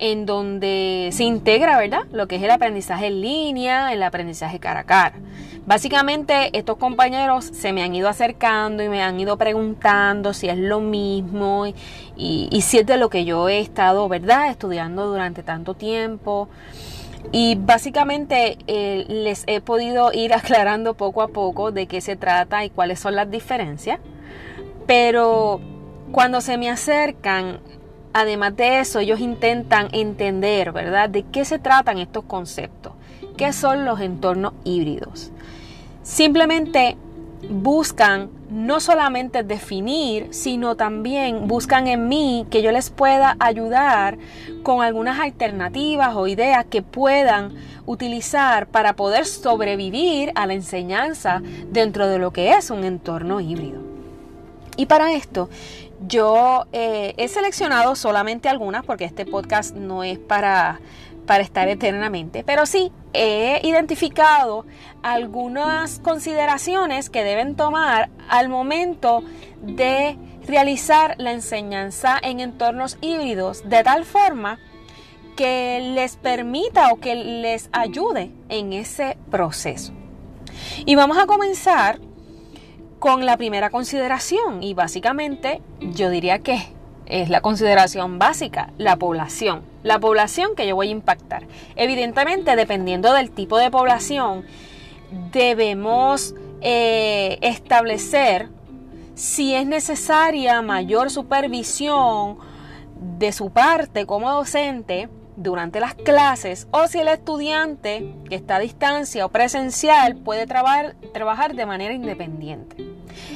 en 0.00 0.26
donde 0.26 1.10
se 1.12 1.24
integra, 1.24 1.78
¿verdad? 1.78 2.02
Lo 2.12 2.26
que 2.26 2.36
es 2.36 2.42
el 2.42 2.50
aprendizaje 2.50 3.06
en 3.06 3.20
línea, 3.20 3.92
el 3.92 4.02
aprendizaje 4.02 4.58
cara 4.58 4.80
a 4.80 4.84
cara. 4.84 5.14
Básicamente 5.66 6.56
estos 6.58 6.78
compañeros 6.78 7.44
se 7.44 7.72
me 7.72 7.82
han 7.82 7.94
ido 7.94 8.08
acercando 8.08 8.82
y 8.82 8.88
me 8.88 9.02
han 9.02 9.20
ido 9.20 9.36
preguntando 9.36 10.32
si 10.32 10.48
es 10.48 10.58
lo 10.58 10.80
mismo 10.80 11.66
y, 12.16 12.60
si 12.62 12.78
es 12.78 12.86
de 12.86 12.96
lo 12.96 13.10
que 13.10 13.24
yo 13.24 13.48
he 13.48 13.60
estado, 13.60 14.08
¿verdad? 14.08 14.50
Estudiando 14.50 15.06
durante 15.06 15.42
tanto 15.42 15.74
tiempo. 15.74 16.48
Y 17.30 17.56
básicamente 17.56 18.56
eh, 18.66 19.04
les 19.08 19.44
he 19.46 19.60
podido 19.60 20.12
ir 20.12 20.32
aclarando 20.34 20.94
poco 20.94 21.22
a 21.22 21.28
poco 21.28 21.70
de 21.72 21.86
qué 21.86 22.00
se 22.00 22.16
trata 22.16 22.64
y 22.64 22.70
cuáles 22.70 22.98
son 22.98 23.14
las 23.14 23.30
diferencias. 23.30 24.00
Pero 24.86 25.60
cuando 26.10 26.40
se 26.40 26.58
me 26.58 26.70
acercan 26.70 27.60
Además 28.12 28.56
de 28.56 28.80
eso, 28.80 28.98
ellos 28.98 29.20
intentan 29.20 29.88
entender, 29.92 30.72
¿verdad?, 30.72 31.08
de 31.08 31.22
qué 31.22 31.44
se 31.44 31.58
tratan 31.58 31.98
estos 31.98 32.24
conceptos, 32.24 32.92
qué 33.36 33.52
son 33.52 33.84
los 33.84 34.00
entornos 34.00 34.52
híbridos. 34.64 35.30
Simplemente 36.02 36.96
buscan 37.48 38.30
no 38.50 38.80
solamente 38.80 39.42
definir, 39.42 40.28
sino 40.30 40.74
también 40.74 41.46
buscan 41.46 41.86
en 41.86 42.08
mí 42.08 42.46
que 42.50 42.62
yo 42.62 42.72
les 42.72 42.90
pueda 42.90 43.36
ayudar 43.38 44.18
con 44.62 44.82
algunas 44.82 45.20
alternativas 45.20 46.14
o 46.16 46.26
ideas 46.26 46.66
que 46.68 46.82
puedan 46.82 47.54
utilizar 47.86 48.66
para 48.66 48.94
poder 48.94 49.24
sobrevivir 49.24 50.32
a 50.34 50.46
la 50.46 50.54
enseñanza 50.54 51.42
dentro 51.70 52.08
de 52.08 52.18
lo 52.18 52.32
que 52.32 52.52
es 52.52 52.70
un 52.70 52.84
entorno 52.84 53.40
híbrido. 53.40 53.80
Y 54.76 54.86
para 54.86 55.12
esto 55.12 55.48
yo 56.06 56.66
eh, 56.72 57.14
he 57.16 57.28
seleccionado 57.28 57.94
solamente 57.94 58.48
algunas 58.48 58.84
porque 58.84 59.04
este 59.04 59.26
podcast 59.26 59.74
no 59.74 60.02
es 60.02 60.18
para, 60.18 60.80
para 61.26 61.42
estar 61.42 61.68
eternamente, 61.68 62.42
pero 62.44 62.66
sí 62.66 62.92
he 63.12 63.60
identificado 63.62 64.64
algunas 65.02 65.98
consideraciones 66.00 67.10
que 67.10 67.24
deben 67.24 67.56
tomar 67.56 68.10
al 68.28 68.48
momento 68.48 69.22
de 69.60 70.16
realizar 70.46 71.16
la 71.18 71.32
enseñanza 71.32 72.18
en 72.22 72.40
entornos 72.40 72.98
híbridos 73.00 73.68
de 73.68 73.82
tal 73.82 74.04
forma 74.04 74.58
que 75.36 75.80
les 75.94 76.16
permita 76.16 76.92
o 76.92 76.96
que 76.96 77.14
les 77.14 77.70
ayude 77.72 78.32
en 78.48 78.72
ese 78.72 79.16
proceso. 79.30 79.92
Y 80.84 80.94
vamos 80.96 81.18
a 81.18 81.26
comenzar 81.26 82.00
con 83.00 83.24
la 83.24 83.36
primera 83.38 83.70
consideración 83.70 84.62
y 84.62 84.74
básicamente 84.74 85.62
yo 85.80 86.10
diría 86.10 86.38
que 86.40 86.68
es 87.06 87.28
la 87.28 87.40
consideración 87.40 88.18
básica, 88.18 88.70
la 88.78 88.96
población. 88.96 89.62
La 89.82 89.98
población 89.98 90.54
que 90.54 90.66
yo 90.66 90.76
voy 90.76 90.88
a 90.88 90.92
impactar. 90.92 91.46
Evidentemente, 91.74 92.54
dependiendo 92.54 93.12
del 93.14 93.30
tipo 93.30 93.58
de 93.58 93.70
población, 93.70 94.44
debemos 95.32 96.34
eh, 96.60 97.38
establecer 97.40 98.48
si 99.14 99.54
es 99.54 99.66
necesaria 99.66 100.62
mayor 100.62 101.10
supervisión 101.10 102.38
de 103.18 103.32
su 103.32 103.50
parte 103.50 104.04
como 104.04 104.30
docente 104.30 105.08
durante 105.36 105.80
las 105.80 105.94
clases 105.94 106.68
o 106.70 106.86
si 106.86 106.98
el 106.98 107.08
estudiante 107.08 108.14
que 108.28 108.34
está 108.34 108.56
a 108.56 108.60
distancia 108.60 109.24
o 109.24 109.30
presencial 109.30 110.16
puede 110.16 110.46
trabajar 110.46 111.54
de 111.54 111.66
manera 111.66 111.94
independiente. 111.94 112.89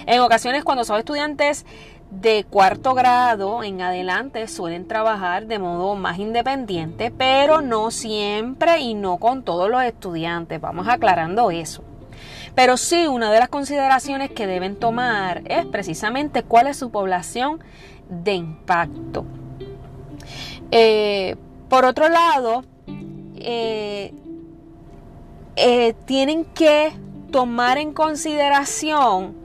En 0.06 0.20
ocasiones 0.20 0.64
cuando 0.64 0.84
son 0.84 0.98
estudiantes 0.98 1.64
de 2.10 2.44
cuarto 2.44 2.94
grado 2.94 3.62
en 3.62 3.80
adelante 3.80 4.46
suelen 4.48 4.86
trabajar 4.86 5.46
de 5.46 5.58
modo 5.58 5.96
más 5.96 6.18
independiente, 6.18 7.10
pero 7.10 7.60
no 7.60 7.90
siempre 7.90 8.80
y 8.80 8.94
no 8.94 9.18
con 9.18 9.42
todos 9.42 9.70
los 9.70 9.82
estudiantes. 9.82 10.60
Vamos 10.60 10.86
aclarando 10.88 11.50
eso. 11.50 11.82
Pero 12.54 12.76
sí, 12.76 13.08
una 13.08 13.32
de 13.32 13.40
las 13.40 13.48
consideraciones 13.48 14.30
que 14.30 14.46
deben 14.46 14.76
tomar 14.76 15.42
es 15.46 15.66
precisamente 15.66 16.42
cuál 16.42 16.68
es 16.68 16.76
su 16.76 16.90
población 16.90 17.60
de 18.08 18.34
impacto. 18.34 19.24
Eh, 20.70 21.36
por 21.68 21.84
otro 21.84 22.08
lado, 22.08 22.64
eh, 23.36 24.14
eh, 25.56 25.94
tienen 26.04 26.44
que 26.44 26.92
tomar 27.32 27.78
en 27.78 27.92
consideración 27.92 29.43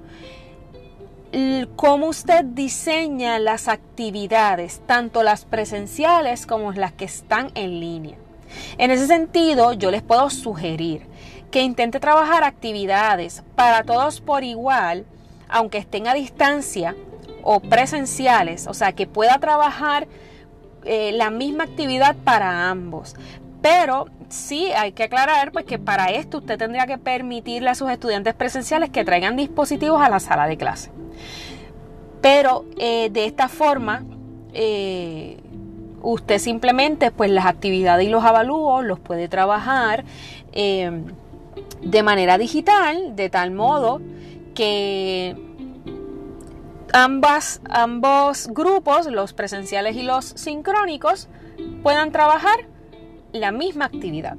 cómo 1.75 2.07
usted 2.07 2.43
diseña 2.43 3.39
las 3.39 3.67
actividades, 3.67 4.81
tanto 4.85 5.23
las 5.23 5.45
presenciales 5.45 6.45
como 6.45 6.71
las 6.71 6.93
que 6.93 7.05
están 7.05 7.51
en 7.55 7.79
línea. 7.79 8.17
En 8.77 8.91
ese 8.91 9.07
sentido, 9.07 9.73
yo 9.73 9.91
les 9.91 10.01
puedo 10.01 10.29
sugerir 10.29 11.05
que 11.51 11.61
intente 11.61 11.99
trabajar 11.99 12.43
actividades 12.43 13.43
para 13.55 13.83
todos 13.83 14.21
por 14.21 14.43
igual, 14.43 15.05
aunque 15.47 15.77
estén 15.77 16.07
a 16.07 16.13
distancia 16.13 16.95
o 17.43 17.59
presenciales, 17.59 18.67
o 18.67 18.73
sea, 18.73 18.91
que 18.93 19.07
pueda 19.07 19.39
trabajar 19.39 20.07
eh, 20.85 21.11
la 21.13 21.29
misma 21.29 21.63
actividad 21.65 22.15
para 22.23 22.69
ambos. 22.69 23.15
Pero 23.61 24.07
sí 24.29 24.71
hay 24.71 24.91
que 24.93 25.03
aclarar 25.03 25.51
pues, 25.51 25.65
que 25.65 25.79
para 25.79 26.07
esto 26.07 26.37
usted 26.37 26.57
tendría 26.57 26.85
que 26.87 26.97
permitirle 26.97 27.69
a 27.69 27.75
sus 27.75 27.89
estudiantes 27.89 28.33
presenciales 28.33 28.89
que 28.89 29.03
traigan 29.03 29.35
dispositivos 29.35 30.01
a 30.01 30.09
la 30.09 30.19
sala 30.19 30.47
de 30.47 30.57
clase. 30.57 30.91
Pero 32.21 32.65
eh, 32.77 33.09
de 33.11 33.25
esta 33.25 33.47
forma, 33.47 34.03
eh, 34.53 35.37
usted 36.01 36.39
simplemente 36.39 37.11
pues 37.11 37.31
las 37.31 37.45
actividades 37.45 38.07
y 38.07 38.09
los 38.09 38.23
avalúos 38.23 38.83
los 38.83 38.99
puede 38.99 39.27
trabajar 39.27 40.05
eh, 40.51 41.03
de 41.81 42.03
manera 42.03 42.37
digital, 42.37 43.15
de 43.15 43.29
tal 43.29 43.51
modo 43.51 44.01
que 44.53 45.35
ambas, 46.93 47.61
ambos 47.69 48.47
grupos, 48.51 49.07
los 49.07 49.33
presenciales 49.33 49.95
y 49.95 50.03
los 50.03 50.25
sincrónicos, 50.25 51.29
puedan 51.83 52.11
trabajar 52.11 52.67
la 53.31 53.51
misma 53.51 53.85
actividad. 53.85 54.37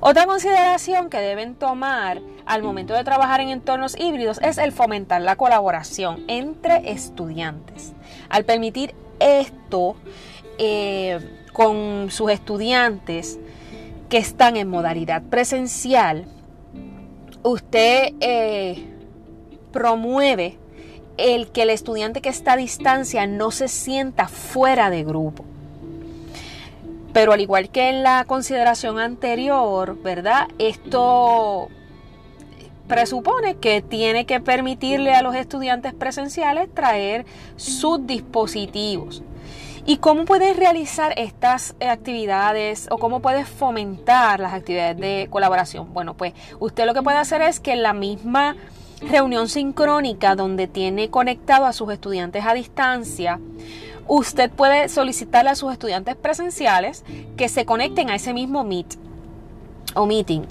Otra 0.00 0.26
consideración 0.26 1.10
que 1.10 1.18
deben 1.18 1.54
tomar 1.54 2.20
al 2.46 2.62
momento 2.62 2.94
de 2.94 3.04
trabajar 3.04 3.40
en 3.40 3.48
entornos 3.48 3.98
híbridos 3.98 4.40
es 4.42 4.58
el 4.58 4.72
fomentar 4.72 5.20
la 5.20 5.36
colaboración 5.36 6.24
entre 6.28 6.90
estudiantes. 6.90 7.92
Al 8.28 8.44
permitir 8.44 8.94
esto 9.18 9.96
eh, 10.58 11.44
con 11.52 12.10
sus 12.10 12.30
estudiantes 12.30 13.38
que 14.08 14.18
están 14.18 14.56
en 14.56 14.68
modalidad 14.68 15.22
presencial, 15.22 16.26
usted 17.42 18.14
eh, 18.20 18.86
promueve 19.72 20.58
el 21.16 21.50
que 21.50 21.62
el 21.62 21.70
estudiante 21.70 22.20
que 22.20 22.28
está 22.28 22.52
a 22.52 22.56
distancia 22.56 23.26
no 23.26 23.50
se 23.50 23.68
sienta 23.68 24.28
fuera 24.28 24.90
de 24.90 25.02
grupo. 25.02 25.44
Pero 27.16 27.32
al 27.32 27.40
igual 27.40 27.70
que 27.70 27.88
en 27.88 28.02
la 28.02 28.26
consideración 28.26 28.98
anterior, 28.98 29.96
¿verdad? 30.02 30.48
Esto 30.58 31.70
presupone 32.86 33.56
que 33.56 33.80
tiene 33.80 34.26
que 34.26 34.38
permitirle 34.38 35.14
a 35.14 35.22
los 35.22 35.34
estudiantes 35.34 35.94
presenciales 35.94 36.68
traer 36.74 37.24
sus 37.56 38.06
dispositivos. 38.06 39.22
¿Y 39.86 39.96
cómo 39.96 40.26
puedes 40.26 40.58
realizar 40.58 41.14
estas 41.16 41.74
actividades 41.80 42.86
o 42.90 42.98
cómo 42.98 43.20
puedes 43.20 43.48
fomentar 43.48 44.38
las 44.38 44.52
actividades 44.52 44.98
de 44.98 45.28
colaboración? 45.30 45.94
Bueno, 45.94 46.18
pues 46.18 46.34
usted 46.60 46.84
lo 46.84 46.92
que 46.92 47.02
puede 47.02 47.16
hacer 47.16 47.40
es 47.40 47.60
que 47.60 47.72
en 47.72 47.82
la 47.82 47.94
misma 47.94 48.56
reunión 49.00 49.48
sincrónica 49.48 50.34
donde 50.34 50.66
tiene 50.66 51.08
conectado 51.08 51.64
a 51.64 51.72
sus 51.72 51.90
estudiantes 51.90 52.44
a 52.44 52.52
distancia, 52.52 53.40
usted 54.08 54.50
puede 54.50 54.88
solicitarle 54.88 55.50
a 55.50 55.54
sus 55.54 55.72
estudiantes 55.72 56.16
presenciales 56.16 57.04
que 57.36 57.48
se 57.48 57.64
conecten 57.64 58.10
a 58.10 58.14
ese 58.14 58.32
mismo 58.32 58.64
meet 58.64 58.94
o 59.94 60.06
meeting. 60.06 60.42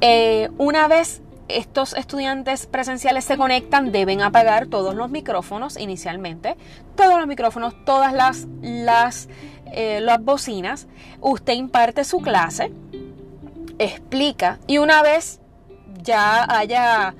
Eh, 0.00 0.50
una 0.58 0.88
vez 0.88 1.22
estos 1.48 1.94
estudiantes 1.94 2.66
presenciales 2.66 3.24
se 3.24 3.36
conectan, 3.36 3.92
deben 3.92 4.22
apagar 4.22 4.66
todos 4.66 4.94
los 4.94 5.10
micrófonos 5.10 5.78
inicialmente, 5.78 6.56
todos 6.96 7.18
los 7.18 7.26
micrófonos, 7.26 7.74
todas 7.84 8.12
las, 8.12 8.46
las, 8.60 9.28
eh, 9.66 10.00
las 10.00 10.22
bocinas. 10.22 10.86
Usted 11.20 11.54
imparte 11.54 12.04
su 12.04 12.20
clase, 12.20 12.72
explica 13.78 14.58
y 14.66 14.78
una 14.78 15.02
vez 15.02 15.40
ya 16.02 16.44
haya 16.48 17.14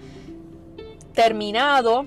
terminado 1.15 2.07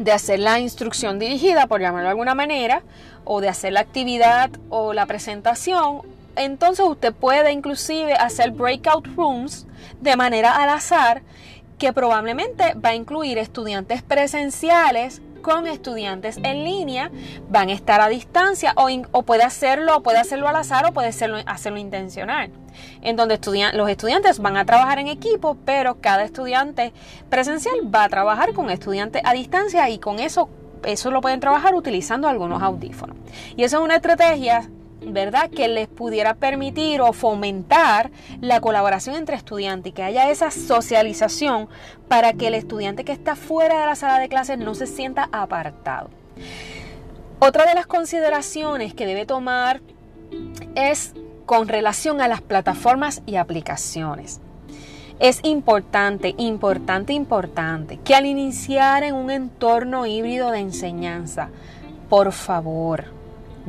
de 0.00 0.12
hacer 0.12 0.40
la 0.40 0.58
instrucción 0.58 1.18
dirigida, 1.18 1.66
por 1.66 1.82
llamarlo 1.82 2.06
de 2.06 2.10
alguna 2.10 2.34
manera, 2.34 2.82
o 3.24 3.42
de 3.42 3.50
hacer 3.50 3.74
la 3.74 3.80
actividad 3.80 4.50
o 4.70 4.94
la 4.94 5.04
presentación, 5.04 6.00
entonces 6.36 6.86
usted 6.86 7.12
puede 7.12 7.52
inclusive 7.52 8.14
hacer 8.14 8.50
breakout 8.52 9.06
rooms 9.14 9.66
de 10.00 10.16
manera 10.16 10.56
al 10.56 10.70
azar 10.70 11.22
que 11.78 11.92
probablemente 11.92 12.74
va 12.74 12.90
a 12.90 12.94
incluir 12.94 13.36
estudiantes 13.36 14.02
presenciales 14.02 15.20
con 15.40 15.66
estudiantes 15.66 16.38
en 16.42 16.64
línea, 16.64 17.10
van 17.48 17.68
a 17.68 17.72
estar 17.72 18.00
a 18.00 18.08
distancia 18.08 18.74
o, 18.76 19.22
puede 19.22 19.42
hacerlo, 19.42 20.02
puede 20.02 20.18
hacerlo 20.18 20.48
al 20.48 20.56
azar 20.56 20.86
o 20.86 20.92
puede 20.92 21.08
hacerlo, 21.08 21.38
hacerlo 21.46 21.78
intencional, 21.78 22.50
en 23.02 23.16
donde 23.16 23.38
los 23.74 23.90
estudiantes 23.90 24.38
van 24.38 24.56
a 24.56 24.64
trabajar 24.64 24.98
en 24.98 25.08
equipo, 25.08 25.56
pero 25.64 26.00
cada 26.00 26.24
estudiante 26.24 26.92
presencial 27.28 27.94
va 27.94 28.04
a 28.04 28.08
trabajar 28.08 28.52
con 28.52 28.70
estudiantes 28.70 29.22
a 29.24 29.32
distancia 29.32 29.88
y 29.90 29.98
con 29.98 30.18
eso 30.18 30.48
eso 30.84 31.10
lo 31.10 31.20
pueden 31.20 31.40
trabajar 31.40 31.74
utilizando 31.74 32.28
algunos 32.28 32.62
audífonos. 32.62 33.16
Y 33.56 33.64
eso 33.64 33.78
es 33.78 33.84
una 33.84 33.96
estrategia 33.96 34.70
¿verdad? 35.04 35.50
Que 35.50 35.68
les 35.68 35.88
pudiera 35.88 36.34
permitir 36.34 37.00
o 37.00 37.12
fomentar 37.12 38.10
la 38.40 38.60
colaboración 38.60 39.16
entre 39.16 39.36
estudiantes 39.36 39.90
y 39.90 39.92
que 39.94 40.02
haya 40.02 40.30
esa 40.30 40.50
socialización 40.50 41.68
para 42.08 42.32
que 42.32 42.48
el 42.48 42.54
estudiante 42.54 43.04
que 43.04 43.12
está 43.12 43.36
fuera 43.36 43.80
de 43.80 43.86
la 43.86 43.96
sala 43.96 44.18
de 44.18 44.28
clases 44.28 44.58
no 44.58 44.74
se 44.74 44.86
sienta 44.86 45.28
apartado. 45.32 46.10
Otra 47.38 47.66
de 47.66 47.74
las 47.74 47.86
consideraciones 47.86 48.92
que 48.92 49.06
debe 49.06 49.24
tomar 49.24 49.80
es 50.74 51.14
con 51.46 51.68
relación 51.68 52.20
a 52.20 52.28
las 52.28 52.42
plataformas 52.42 53.22
y 53.26 53.36
aplicaciones. 53.36 54.40
Es 55.18 55.40
importante, 55.42 56.34
importante, 56.38 57.12
importante 57.12 57.98
que 57.98 58.14
al 58.14 58.24
iniciar 58.26 59.02
en 59.02 59.14
un 59.14 59.30
entorno 59.30 60.06
híbrido 60.06 60.50
de 60.50 60.60
enseñanza, 60.60 61.50
por 62.08 62.32
favor, 62.32 63.19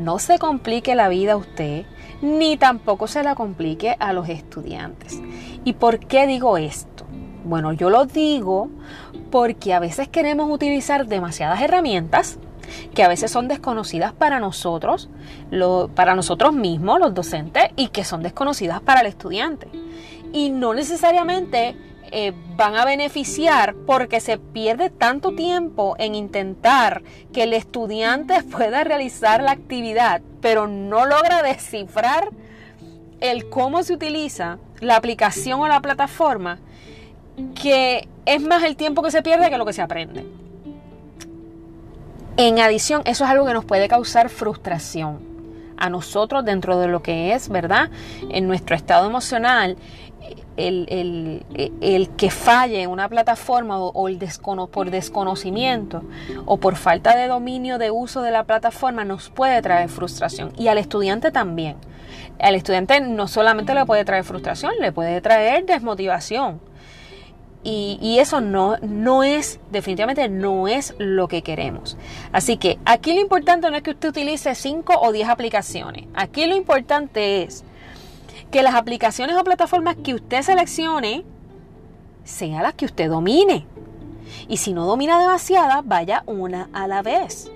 no 0.04 0.20
se 0.20 0.40
complique 0.40 0.96
la 0.96 1.10
vida 1.10 1.34
a 1.34 1.38
usted, 1.38 1.86
ni 2.22 2.58
tampoco 2.58 3.08
se 3.08 3.24
la 3.24 3.36
complique 3.36 3.96
a 4.00 4.14
los 4.14 4.30
estudiantes. 4.30 5.22
¿Y 5.64 5.74
por 5.74 6.00
qué 6.00 6.28
digo 6.28 6.58
esto? 6.58 7.06
Bueno, 7.44 7.74
yo 7.74 7.90
lo 7.90 8.06
digo 8.06 8.70
porque 9.32 9.74
a 9.74 9.80
veces 9.80 10.08
queremos 10.08 10.50
utilizar 10.52 11.08
demasiadas 11.08 11.62
herramientas 11.62 12.38
que 12.94 13.04
a 13.04 13.08
veces 13.08 13.32
son 13.32 13.48
desconocidas 13.48 14.14
para 14.14 14.40
nosotros, 14.40 15.10
para 15.96 16.16
nosotros 16.16 16.54
mismos, 16.54 17.00
los 17.00 17.14
docentes, 17.14 17.64
y 17.76 17.88
que 17.88 18.04
son 18.04 18.22
desconocidas 18.24 18.82
para 18.82 19.02
el 19.02 19.08
estudiante. 19.08 19.68
Y 20.32 20.50
no 20.52 20.74
necesariamente 20.74 21.76
eh, 22.14 22.34
van 22.58 22.76
a 22.76 22.84
beneficiar 22.84 23.74
porque 23.88 24.20
se 24.20 24.38
pierde 24.38 24.90
tanto 24.90 25.34
tiempo 25.34 25.96
en 25.98 26.14
intentar 26.14 27.04
que 27.32 27.44
el 27.44 27.54
estudiante 27.54 28.44
pueda 28.52 28.84
realizar 28.84 29.42
la 29.42 29.52
actividad, 29.52 30.22
pero 30.42 30.68
no 30.68 31.06
logra 31.06 31.42
descifrar 31.42 32.30
el 33.22 33.50
cómo 33.50 33.84
se 33.84 33.94
utiliza 33.94 34.58
la 34.82 34.98
aplicación 34.98 35.62
o 35.62 35.68
la 35.68 35.80
plataforma, 35.82 36.60
que 37.56 38.10
es 38.26 38.42
más 38.42 38.64
el 38.64 38.76
tiempo 38.76 39.04
que 39.04 39.12
se 39.12 39.22
pierde 39.22 39.50
que 39.50 39.58
lo 39.58 39.66
que 39.66 39.74
se 39.74 39.82
aprende. 39.82 40.26
En 42.36 42.60
adición, 42.60 43.04
eso 43.06 43.24
es 43.24 43.30
algo 43.30 43.46
que 43.46 43.54
nos 43.54 43.64
puede 43.64 43.88
causar 43.88 44.30
frustración 44.30 45.20
a 45.78 45.90
nosotros 45.90 46.44
dentro 46.44 46.78
de 46.78 46.88
lo 46.88 47.02
que 47.02 47.34
es, 47.34 47.48
¿verdad? 47.50 47.90
En 48.30 48.48
nuestro 48.48 48.76
estado 48.76 49.08
emocional 49.08 49.78
el, 50.58 52.12
que 52.18 52.30
falle 52.30 52.82
en 52.82 52.90
una 52.90 53.10
plataforma 53.10 53.80
o, 53.80 54.08
el 54.08 54.20
por 54.72 54.92
desconocimiento 54.92 56.04
o 56.46 56.58
por 56.58 56.76
falta 56.76 57.16
de 57.16 57.28
dominio 57.28 57.78
de 57.78 57.92
uso 57.92 58.22
de 58.22 58.32
la 58.32 58.44
plataforma 58.44 59.06
nos 59.06 59.30
puede 59.30 59.62
traer 59.62 59.90
frustración 59.90 60.54
y 60.58 60.68
al 60.68 60.78
estudiante 60.78 61.32
también. 61.32 61.78
Al 62.40 62.56
estudiante 62.56 63.00
no 63.02 63.28
solamente 63.28 63.74
le 63.74 63.86
puede 63.86 64.04
traer 64.04 64.24
frustración, 64.24 64.74
le 64.80 64.92
puede 64.92 65.22
traer 65.22 65.66
desmotivación. 65.66 66.60
Y, 67.64 68.00
y, 68.02 68.18
eso 68.18 68.42
no, 68.42 68.78
no 68.82 69.22
es, 69.22 69.60
definitivamente 69.70 70.28
no 70.30 70.68
es 70.68 70.96
lo 70.98 71.28
que 71.28 71.44
queremos. 71.44 71.96
Así 72.32 72.58
que 72.58 72.80
aquí 72.86 73.14
lo 73.14 73.22
importante 73.22 73.70
no 73.70 73.78
es 73.78 73.84
que 73.84 73.92
usted 73.92 74.10
utilice 74.10 74.56
5 74.56 75.00
o 75.00 75.12
10 75.12 75.30
aplicaciones. 75.30 76.08
Aquí 76.16 76.48
lo 76.48 76.56
importante 76.56 77.44
es 77.44 77.64
que 78.52 78.64
las 78.64 78.76
aplicaciones 78.76 79.38
o 79.38 79.44
plataformas 79.44 79.96
que 79.96 80.14
usted 80.14 80.42
seleccione 80.42 81.24
sean 82.24 82.64
las 82.64 82.74
que 82.74 82.86
usted 82.86 83.10
domine. 83.10 83.66
Y 84.48 84.58
si 84.58 84.74
no 84.74 84.86
domina 84.86 85.20
demasiada, 85.20 85.82
vaya 85.84 86.24
una 86.26 86.70
a 86.74 86.88
la 86.88 87.02
vez. 87.02 87.52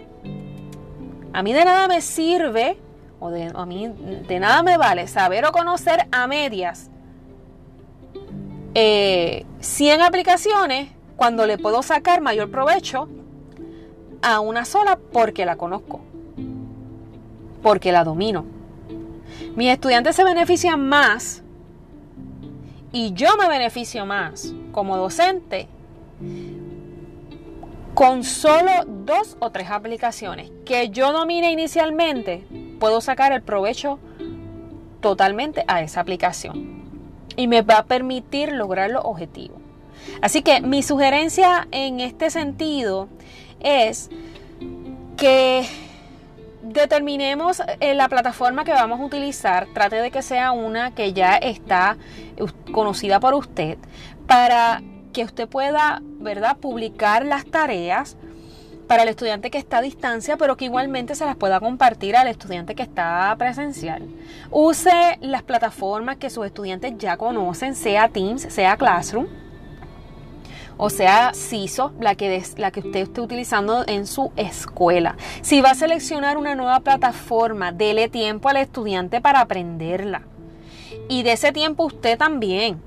A 1.34 1.44
mí 1.44 1.54
de 1.54 1.66
nada 1.66 1.88
me 1.88 2.02
sirve, 2.02 2.78
o 3.20 3.30
de, 3.30 3.52
a 3.54 3.66
mí 3.66 3.88
de 3.88 4.40
nada 4.40 4.64
me 4.64 4.78
vale 4.78 5.08
saber 5.08 5.46
o 5.46 5.52
conocer 5.52 6.08
a 6.12 6.28
medias 6.28 6.90
eh, 8.74 9.46
100 9.62 10.02
aplicaciones 10.02 10.90
cuando 11.16 11.46
le 11.46 11.58
puedo 11.58 11.82
sacar 11.82 12.20
mayor 12.22 12.52
provecho 12.52 13.08
a 14.22 14.42
una 14.42 14.66
sola 14.66 15.00
porque 15.14 15.46
la 15.46 15.56
conozco, 15.56 16.02
porque 17.64 17.92
la 17.92 18.04
domino. 18.04 18.55
Mis 19.56 19.70
estudiantes 19.70 20.16
se 20.16 20.24
benefician 20.24 20.88
más 20.88 21.42
y 22.92 23.14
yo 23.14 23.36
me 23.38 23.48
beneficio 23.48 24.06
más 24.06 24.54
como 24.72 24.98
docente 24.98 25.68
con 27.94 28.26
solo 28.26 28.72
dos 28.86 29.38
o 29.40 29.52
tres 29.52 29.70
aplicaciones 29.72 30.52
que 30.66 30.90
yo 30.90 31.14
domine 31.14 31.52
inicialmente, 31.52 32.46
puedo 32.80 33.00
sacar 33.00 33.32
el 33.32 33.42
provecho 33.42 34.00
totalmente 35.00 35.64
a 35.68 35.82
esa 35.82 36.02
aplicación 36.02 36.84
y 37.38 37.48
me 37.48 37.62
va 37.62 37.78
a 37.78 37.86
permitir 37.86 38.52
lograr 38.52 38.92
los 38.92 39.06
objetivos. 39.06 39.58
Así 40.22 40.42
que 40.42 40.60
mi 40.62 40.84
sugerencia 40.84 41.68
en 41.72 42.02
este 42.02 42.30
sentido 42.30 43.08
es 43.62 44.10
que 45.16 45.66
determinemos 46.66 47.62
eh, 47.80 47.94
la 47.94 48.10
plataforma 48.10 48.64
que 48.64 48.72
vamos 48.72 49.00
a 49.00 49.04
utilizar, 49.04 49.68
trate 49.74 49.98
de 49.98 50.12
que 50.12 50.22
sea 50.22 50.52
una 50.52 50.94
que 50.94 51.14
ya 51.14 51.36
está 51.36 51.98
conocida 52.72 53.20
por 53.20 53.34
usted, 53.34 53.78
para 54.28 54.82
que 55.14 55.24
usted 55.24 55.48
pueda, 55.48 56.02
¿verdad?, 56.04 56.58
publicar 56.58 57.26
las 57.26 57.46
tareas 57.46 58.18
para 58.88 59.04
el 59.04 59.10
estudiante 59.10 59.50
que 59.50 59.58
está 59.58 59.78
a 59.78 59.82
distancia, 59.82 60.38
pero 60.38 60.58
que 60.58 60.66
igualmente 60.66 61.16
se 61.16 61.26
las 61.26 61.36
pueda 61.36 61.60
compartir 61.60 62.16
al 62.16 62.28
estudiante 62.28 62.76
que 62.76 62.84
está 62.84 63.34
presencial. 63.38 64.04
Use 64.52 65.18
las 65.22 65.44
plataformas 65.44 66.18
que 66.18 66.30
sus 66.30 66.46
estudiantes 66.46 66.94
ya 66.98 67.18
conocen, 67.18 67.76
sea 67.76 68.10
Teams, 68.10 68.42
sea 68.42 68.78
Classroom 68.78 69.45
o 70.78 70.90
sea 70.90 71.34
CISO, 71.34 71.94
la 72.00 72.16
que, 72.16 72.44
la 72.58 72.72
que 72.72 72.82
usted 72.82 73.02
esté 73.02 73.22
utilizando 73.22 73.84
en 73.88 74.08
su 74.08 74.32
escuela. 74.36 75.16
Si 75.42 75.62
va 75.62 75.72
a 75.72 75.76
seleccionar 75.76 76.38
una 76.38 76.56
nueva 76.56 76.80
plataforma, 76.82 77.72
dele 77.72 78.10
tiempo 78.10 78.50
al 78.50 78.58
estudiante 78.58 79.22
para 79.22 79.42
aprenderla. 79.42 80.24
Y 81.10 81.24
de 81.24 81.34
ese 81.34 81.52
tiempo 81.52 81.86
usted 81.86 82.18
también, 82.18 82.82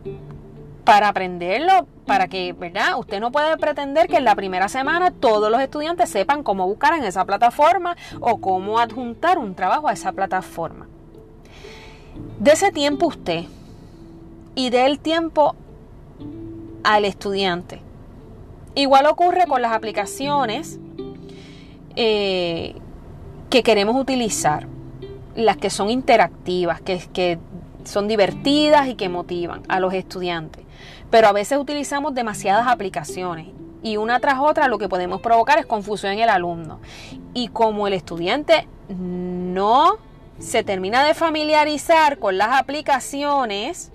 para 0.84 1.08
aprenderlo, 1.08 1.86
para 2.06 2.26
que, 2.28 2.52
¿verdad? 2.54 2.98
Usted 2.98 3.20
no 3.20 3.30
puede 3.30 3.56
pretender 3.58 4.08
que 4.08 4.16
en 4.16 4.24
la 4.24 4.34
primera 4.34 4.68
semana 4.68 5.10
todos 5.10 5.50
los 5.50 5.60
estudiantes 5.60 6.08
sepan 6.08 6.42
cómo 6.42 6.66
buscar 6.66 6.94
en 6.94 7.04
esa 7.04 7.24
plataforma 7.24 7.96
o 8.20 8.40
cómo 8.40 8.78
adjuntar 8.78 9.38
un 9.38 9.54
trabajo 9.54 9.88
a 9.88 9.92
esa 9.92 10.12
plataforma. 10.12 10.88
De 12.38 12.52
ese 12.52 12.72
tiempo 12.72 13.06
usted 13.06 13.44
y 14.54 14.70
dé 14.70 14.86
el 14.86 14.98
tiempo 14.98 15.54
al 16.84 17.04
estudiante. 17.04 17.80
Igual 18.74 19.06
ocurre 19.06 19.46
con 19.46 19.62
las 19.62 19.72
aplicaciones 19.72 20.78
eh, 21.96 22.74
que 23.50 23.62
queremos 23.62 23.96
utilizar, 23.96 24.68
las 25.34 25.56
que 25.56 25.70
son 25.70 25.90
interactivas, 25.90 26.80
que, 26.80 26.98
que 27.12 27.38
son 27.84 28.08
divertidas 28.08 28.88
y 28.88 28.94
que 28.94 29.08
motivan 29.08 29.62
a 29.68 29.80
los 29.80 29.94
estudiantes. 29.94 30.64
Pero 31.10 31.28
a 31.28 31.32
veces 31.32 31.58
utilizamos 31.58 32.14
demasiadas 32.14 32.66
aplicaciones 32.68 33.48
y 33.82 33.96
una 33.96 34.20
tras 34.20 34.38
otra 34.38 34.68
lo 34.68 34.78
que 34.78 34.88
podemos 34.88 35.20
provocar 35.20 35.58
es 35.58 35.66
confusión 35.66 36.12
en 36.12 36.20
el 36.20 36.28
alumno. 36.28 36.80
Y 37.34 37.48
como 37.48 37.86
el 37.86 37.94
estudiante 37.94 38.68
no 38.88 39.98
se 40.38 40.62
termina 40.62 41.04
de 41.04 41.14
familiarizar 41.14 42.18
con 42.18 42.38
las 42.38 42.58
aplicaciones, 42.58 43.92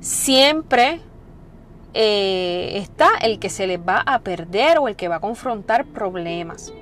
siempre 0.00 1.00
eh, 1.94 2.72
está 2.74 3.10
el 3.20 3.38
que 3.38 3.50
se 3.50 3.66
les 3.66 3.78
va 3.78 4.00
a 4.00 4.20
perder 4.20 4.78
o 4.78 4.88
el 4.88 4.96
que 4.96 5.08
va 5.08 5.16
a 5.16 5.20
confrontar 5.20 5.86
problemas. 5.86 6.72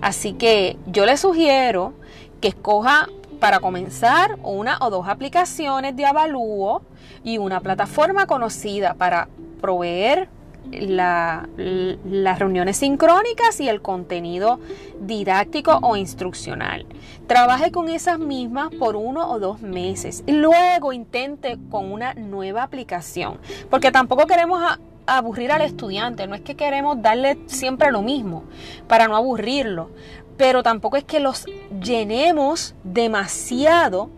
Así 0.00 0.32
que 0.34 0.76
yo 0.86 1.06
le 1.06 1.16
sugiero 1.16 1.94
que 2.40 2.48
escoja 2.48 3.08
para 3.40 3.60
comenzar 3.60 4.38
una 4.42 4.78
o 4.80 4.90
dos 4.90 5.08
aplicaciones 5.08 5.96
de 5.96 6.06
avalúo 6.06 6.82
y 7.22 7.38
una 7.38 7.60
plataforma 7.60 8.26
conocida 8.26 8.94
para 8.94 9.28
proveer 9.60 10.28
las 10.72 12.38
reuniones 12.38 12.76
sincrónicas 12.78 13.60
y 13.60 13.68
el 13.68 13.82
contenido 13.82 14.60
didáctico 15.00 15.78
o 15.82 15.96
instruccional. 15.96 16.86
Trabaje 17.26 17.70
con 17.70 17.88
esas 17.88 18.18
mismas 18.18 18.70
por 18.78 18.96
uno 18.96 19.30
o 19.30 19.38
dos 19.38 19.60
meses. 19.60 20.24
Luego 20.26 20.92
intente 20.92 21.58
con 21.70 21.92
una 21.92 22.14
nueva 22.14 22.62
aplicación. 22.62 23.38
Porque 23.70 23.92
tampoco 23.92 24.26
queremos 24.26 24.62
aburrir 25.06 25.52
al 25.52 25.62
estudiante. 25.62 26.26
No 26.26 26.34
es 26.34 26.40
que 26.40 26.54
queremos 26.54 27.00
darle 27.00 27.38
siempre 27.46 27.90
lo 27.92 28.02
mismo 28.02 28.44
para 28.88 29.08
no 29.08 29.16
aburrirlo. 29.16 29.90
Pero 30.36 30.62
tampoco 30.62 30.96
es 30.96 31.04
que 31.04 31.20
los 31.20 31.46
llenemos 31.80 32.74
demasiado 32.82 34.10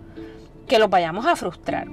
que 0.67 0.79
los 0.79 0.89
vayamos 0.89 1.27
a 1.27 1.37
frustrar. 1.37 1.87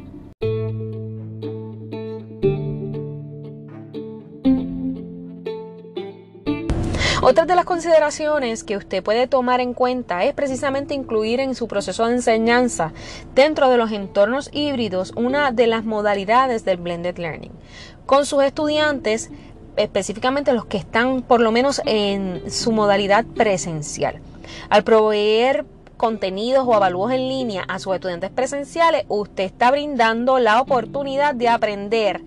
Otra 7.25 7.45
de 7.45 7.55
las 7.55 7.63
consideraciones 7.63 8.65
que 8.65 8.75
usted 8.75 9.01
puede 9.01 9.27
tomar 9.27 9.61
en 9.61 9.73
cuenta 9.73 10.25
es 10.25 10.33
precisamente 10.33 10.93
incluir 10.93 11.39
en 11.39 11.55
su 11.55 11.69
proceso 11.69 12.05
de 12.05 12.15
enseñanza 12.15 12.91
dentro 13.33 13.69
de 13.69 13.77
los 13.77 13.93
entornos 13.93 14.49
híbridos 14.51 15.13
una 15.15 15.53
de 15.53 15.67
las 15.67 15.85
modalidades 15.85 16.65
del 16.65 16.79
blended 16.79 17.17
learning. 17.17 17.53
Con 18.05 18.25
sus 18.25 18.43
estudiantes, 18.43 19.31
específicamente 19.77 20.51
los 20.51 20.65
que 20.65 20.75
están 20.75 21.21
por 21.21 21.39
lo 21.39 21.53
menos 21.53 21.81
en 21.85 22.51
su 22.51 22.73
modalidad 22.73 23.23
presencial. 23.23 24.19
Al 24.69 24.83
proveer 24.83 25.65
contenidos 25.95 26.67
o 26.67 26.75
avalúos 26.75 27.13
en 27.13 27.29
línea 27.29 27.63
a 27.69 27.79
sus 27.79 27.95
estudiantes 27.95 28.31
presenciales, 28.31 29.05
usted 29.07 29.45
está 29.45 29.71
brindando 29.71 30.39
la 30.39 30.59
oportunidad 30.59 31.35
de 31.35 31.47
aprender 31.47 32.21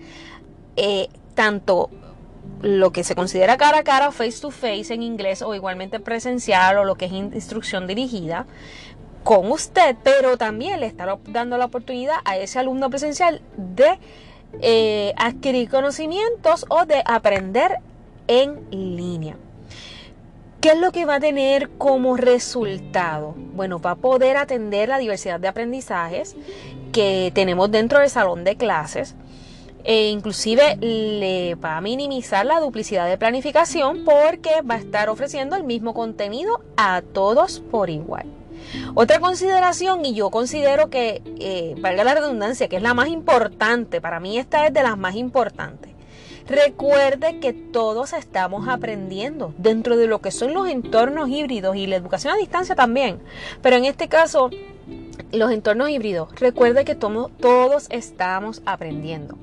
eh, 0.76 1.09
tanto 1.35 1.90
lo 2.66 2.90
que 2.90 3.05
se 3.05 3.14
considera 3.14 3.57
cara 3.57 3.79
a 3.79 3.85
cara, 3.85 4.11
face 4.11 4.40
to 4.40 4.50
face 4.50 4.92
en 4.92 5.02
inglés 5.02 5.40
o 5.40 5.55
igualmente 5.55 6.00
presencial 6.00 6.79
o 6.79 6.85
lo 6.85 6.96
que 6.96 7.05
es 7.05 7.12
instrucción 7.12 7.87
dirigida 7.87 8.46
con 9.22 9.50
usted, 9.50 9.96
pero 10.02 10.37
también 10.37 10.81
le 10.81 10.87
está 10.87 11.18
dando 11.29 11.59
la 11.59 11.66
oportunidad 11.66 12.16
a 12.24 12.37
ese 12.37 12.59
alumno 12.59 12.90
presencial 12.90 13.40
de 13.57 13.98
eh, 14.61 15.12
adquirir 15.16 15.68
conocimientos 15.68 16.66
o 16.68 16.87
de 16.87 17.02
aprender 17.05 17.79
en 18.26 18.66
línea. 18.70 19.37
¿Qué 20.61 20.70
es 20.70 20.81
lo 20.81 20.90
que 20.90 21.05
va 21.05 21.16
a 21.16 21.20
tener 21.20 21.70
como 21.70 22.16
resultado? 22.16 23.35
Bueno, 23.37 23.81
va 23.81 23.92
a 23.92 23.96
poder 23.96 24.37
atender 24.37 24.88
la 24.88 24.98
diversidad 24.98 25.38
de 25.38 25.48
aprendizajes 25.48 26.35
que 26.92 27.31
tenemos 27.33 27.70
dentro 27.70 28.00
del 28.00 28.11
salón 28.11 28.42
de 28.42 28.57
clases 28.57 29.14
e 29.87 30.09
inclusive 30.09 30.77
le 30.81 31.55
va 31.55 31.77
a 31.77 31.81
minimizar 31.81 32.44
la 32.44 32.59
duplicidad 32.59 33.09
de 33.09 33.16
planificación 33.16 34.05
porque 34.05 34.61
va 34.68 34.75
a 34.75 34.79
estar 34.79 35.09
ofreciendo 35.09 35.55
el 35.55 35.62
mismo 35.62 35.94
contenido 35.94 36.61
a 36.77 37.03
todos 37.03 37.61
por 37.61 37.88
igual. 37.88 38.27
Otra 38.94 39.20
consideración, 39.20 40.05
y 40.05 40.12
yo 40.12 40.31
considero 40.31 40.90
que, 40.90 41.22
eh, 41.38 41.77
valga 41.79 42.03
la 42.03 42.14
redundancia, 42.14 42.66
que 42.68 42.77
es 42.77 42.83
la 42.83 42.94
más 42.94 43.09
importante, 43.09 44.01
para 44.01 44.18
mí 44.18 44.38
esta 44.38 44.66
es 44.66 44.75
de 44.75 44.83
las 44.83 44.99
más 44.99 45.14
importantes. 45.14 45.92
Recuerde 46.49 47.38
que 47.38 47.53
todos 47.53 48.12
estamos 48.12 48.68
aprendiendo 48.68 49.55
dentro 49.57 49.96
de 49.96 50.09
lo 50.09 50.20
que 50.20 50.33
son 50.33 50.53
los 50.53 50.68
entornos 50.68 51.29
híbridos 51.29 51.77
y 51.77 51.87
la 51.87 51.96
educación 51.96 52.35
a 52.35 52.37
distancia 52.37 52.75
también. 52.75 53.20
Pero 53.62 53.77
en 53.77 53.85
este 53.85 54.09
caso, 54.09 54.51
los 55.33 55.51
entornos 55.51 55.90
híbridos, 55.90 56.29
recuerde 56.37 56.85
que 56.85 56.94
todos 56.94 57.87
estamos 57.90 58.62
aprendiendo. 58.64 59.37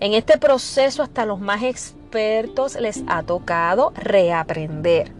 En 0.00 0.14
este 0.14 0.38
proceso 0.38 1.02
hasta 1.02 1.26
los 1.26 1.40
más 1.40 1.62
expertos 1.62 2.76
les 2.76 3.02
ha 3.06 3.22
tocado 3.22 3.92
reaprender. 3.96 5.12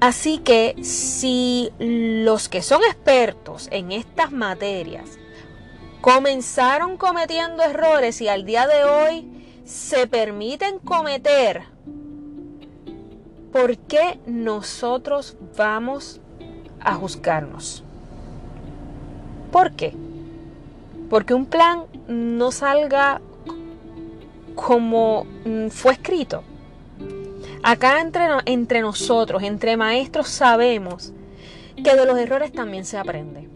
Así 0.00 0.38
que 0.38 0.76
si 0.82 1.70
los 1.78 2.48
que 2.48 2.62
son 2.62 2.82
expertos 2.84 3.68
en 3.70 3.92
estas 3.92 4.30
materias 4.30 5.18
comenzaron 6.02 6.96
cometiendo 6.96 7.62
errores 7.62 8.20
y 8.20 8.28
al 8.28 8.44
día 8.44 8.66
de 8.66 8.84
hoy 8.84 9.28
se 9.64 10.06
permiten 10.06 10.78
cometer, 10.78 11.62
¿por 13.52 13.78
qué 13.78 14.20
nosotros 14.26 15.36
vamos 15.56 16.20
a 16.78 16.94
juzgarnos? 16.94 17.82
¿Por 19.50 19.72
qué? 19.72 19.94
Porque 21.08 21.32
un 21.32 21.46
plan 21.46 21.84
no 22.06 22.52
salga 22.52 23.22
como 24.56 25.24
mm, 25.44 25.68
fue 25.68 25.92
escrito. 25.92 26.42
Acá 27.62 28.00
entre, 28.00 28.24
entre 28.46 28.80
nosotros, 28.80 29.42
entre 29.44 29.76
maestros, 29.76 30.28
sabemos 30.28 31.12
que 31.76 31.94
de 31.94 32.06
los 32.06 32.18
errores 32.18 32.50
también 32.52 32.84
se 32.84 32.98
aprende. 32.98 33.48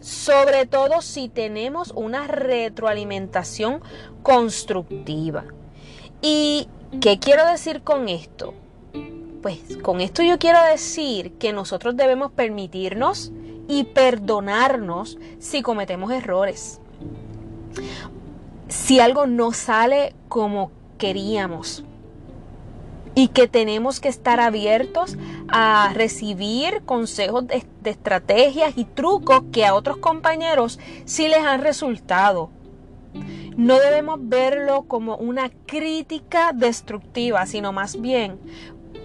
sobre 0.00 0.64
todo 0.66 1.02
si 1.02 1.28
tenemos 1.28 1.92
una 1.94 2.26
retroalimentación 2.28 3.80
constructiva. 4.22 5.44
¿Y 6.22 6.68
qué 7.00 7.18
quiero 7.18 7.44
decir 7.46 7.82
con 7.82 8.08
esto? 8.08 8.54
Pues 9.42 9.76
con 9.82 10.00
esto 10.00 10.22
yo 10.22 10.38
quiero 10.38 10.62
decir 10.64 11.32
que 11.34 11.52
nosotros 11.52 11.96
debemos 11.96 12.32
permitirnos 12.32 13.32
y 13.68 13.84
perdonarnos 13.84 15.18
si 15.38 15.62
cometemos 15.62 16.12
errores. 16.12 16.80
Si 18.68 19.00
algo 19.00 19.26
no 19.26 19.52
sale 19.52 20.14
como 20.28 20.70
queríamos, 20.98 21.84
y 23.18 23.26
que 23.26 23.48
tenemos 23.48 23.98
que 23.98 24.06
estar 24.08 24.38
abiertos 24.38 25.18
a 25.48 25.90
recibir 25.92 26.82
consejos 26.84 27.48
de, 27.48 27.66
estrategias 27.84 28.78
y 28.78 28.84
trucos 28.84 29.42
que 29.50 29.66
a 29.66 29.74
otros 29.74 29.96
compañeros 29.96 30.78
sí 31.04 31.26
les 31.26 31.44
han 31.44 31.62
resultado. 31.62 32.50
No 33.56 33.80
debemos 33.80 34.20
verlo 34.22 34.82
como 34.82 35.16
una 35.16 35.50
crítica 35.66 36.52
destructiva, 36.54 37.44
sino 37.46 37.72
más 37.72 38.00
bien 38.00 38.38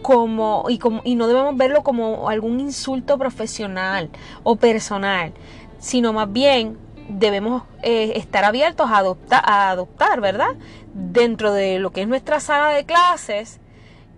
como 0.03 0.65
y, 0.69 0.77
como, 0.77 1.01
y 1.03 1.15
no 1.15 1.27
debemos 1.27 1.57
verlo 1.57 1.81
como 1.81 2.29
algún 2.29 2.59
insulto 2.59 3.17
profesional 3.17 4.11
o 4.43 4.57
personal, 4.57 5.33
sino 5.79 6.13
más 6.13 6.31
bien 6.31 6.77
debemos 7.09 7.63
eh, 7.81 8.13
estar 8.15 8.43
abiertos 8.43 8.89
a 8.89 8.97
adoptar, 8.97 9.43
a 9.45 9.69
adoptar, 9.69 10.21
¿verdad? 10.21 10.55
Dentro 10.93 11.53
de 11.53 11.79
lo 11.79 11.91
que 11.91 12.01
es 12.01 12.07
nuestra 12.07 12.39
sala 12.39 12.69
de 12.69 12.85
clases, 12.85 13.59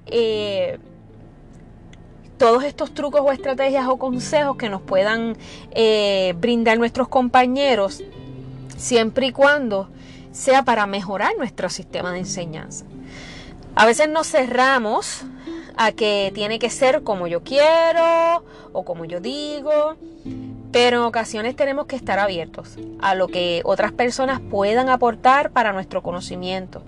eh, 0.08 0.80
todos 2.38 2.64
estos 2.64 2.94
trucos 2.94 3.22
o 3.22 3.32
estrategias 3.32 3.88
o 3.88 3.98
consejos 3.98 4.58
que 4.58 4.70
nos 4.70 4.82
puedan 4.82 5.38
eh, 5.72 6.34
brindar 6.38 6.78
nuestros 6.78 7.08
compañeros, 7.08 8.04
siempre 8.78 9.28
y 9.28 9.32
cuando 9.32 9.90
sea 10.32 10.64
para 10.64 10.86
mejorar 10.86 11.32
nuestro 11.38 11.70
sistema 11.70 12.12
de 12.12 12.20
enseñanza. 12.20 12.86
A 13.74 13.86
veces 13.86 14.10
nos 14.10 14.28
cerramos 14.28 15.24
a 15.78 15.92
que 15.92 16.32
tiene 16.34 16.60
que 16.60 16.70
ser 16.70 17.04
como 17.04 17.28
yo 17.28 17.44
quiero 17.44 18.44
o 18.74 18.84
como 18.84 19.06
yo 19.06 19.20
digo, 19.20 19.96
pero 20.76 20.98
en 20.98 21.04
ocasiones 21.04 21.56
tenemos 21.56 21.86
que 21.86 21.96
estar 21.96 22.20
abiertos 22.20 22.78
a 23.00 23.16
lo 23.16 23.30
que 23.30 23.62
otras 23.64 23.94
personas 23.94 24.42
puedan 24.42 24.90
aportar 24.90 25.52
para 25.52 25.72
nuestro 25.72 26.04
conocimiento, 26.04 26.84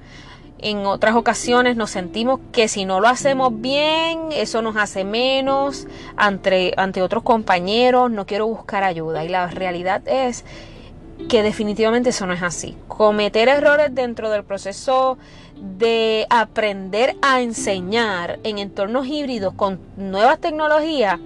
en 0.60 0.86
otras 0.86 1.16
ocasiones 1.16 1.78
nos 1.78 1.92
sentimos 1.92 2.42
que 2.52 2.68
si 2.68 2.84
no 2.84 3.00
lo 3.00 3.08
hacemos 3.08 3.62
bien, 3.62 4.34
eso 4.34 4.62
nos 4.62 4.76
hace 4.76 5.06
menos 5.06 5.88
ante, 6.18 6.74
ante 6.76 7.02
otros 7.02 7.24
compañeros, 7.24 8.12
no 8.12 8.26
quiero 8.26 8.46
buscar 8.48 8.84
ayuda. 8.84 9.24
Y 9.24 9.30
la 9.30 9.48
realidad 9.48 10.06
es 10.06 10.44
que 11.30 11.42
definitivamente 11.42 12.10
eso 12.10 12.26
no 12.26 12.34
es 12.34 12.44
así. 12.44 12.76
Cometer 12.90 13.48
errores 13.48 13.96
dentro 13.96 14.30
del 14.30 14.44
proceso 14.44 15.18
de 15.56 16.28
aprender 16.30 17.16
a 17.22 17.40
enseñar 17.40 18.40
en 18.44 18.58
entornos 18.58 19.08
híbridos 19.08 19.54
con 19.54 19.80
nuevas 19.96 20.40
tecnologías, 20.40 21.20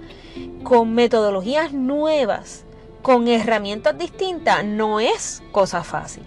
con 0.62 0.94
metodologías 0.94 1.72
nuevas, 1.72 2.64
con 3.02 3.28
herramientas 3.28 3.98
distintas, 3.98 4.64
no 4.64 5.00
es 5.00 5.42
cosa 5.52 5.82
fácil. 5.82 6.22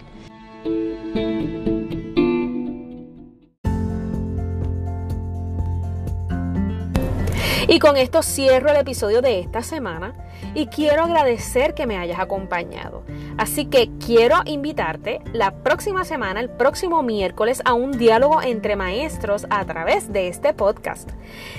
Y 7.68 7.80
con 7.80 7.96
esto 7.96 8.22
cierro 8.22 8.70
el 8.70 8.76
episodio 8.76 9.22
de 9.22 9.40
esta 9.40 9.62
semana 9.62 10.14
y 10.54 10.66
quiero 10.66 11.02
agradecer 11.02 11.74
que 11.74 11.86
me 11.86 11.98
hayas 11.98 12.20
acompañado. 12.20 13.02
Así 13.38 13.66
que 13.66 13.90
quiero 13.98 14.36
invitarte 14.44 15.20
la 15.32 15.50
próxima 15.50 16.04
semana, 16.04 16.40
el 16.40 16.48
próximo 16.48 17.02
miércoles, 17.02 17.62
a 17.64 17.74
un 17.74 17.92
diálogo 17.92 18.40
entre 18.40 18.76
maestros 18.76 19.46
a 19.50 19.64
través 19.64 20.12
de 20.12 20.28
este 20.28 20.54
podcast. 20.54 21.10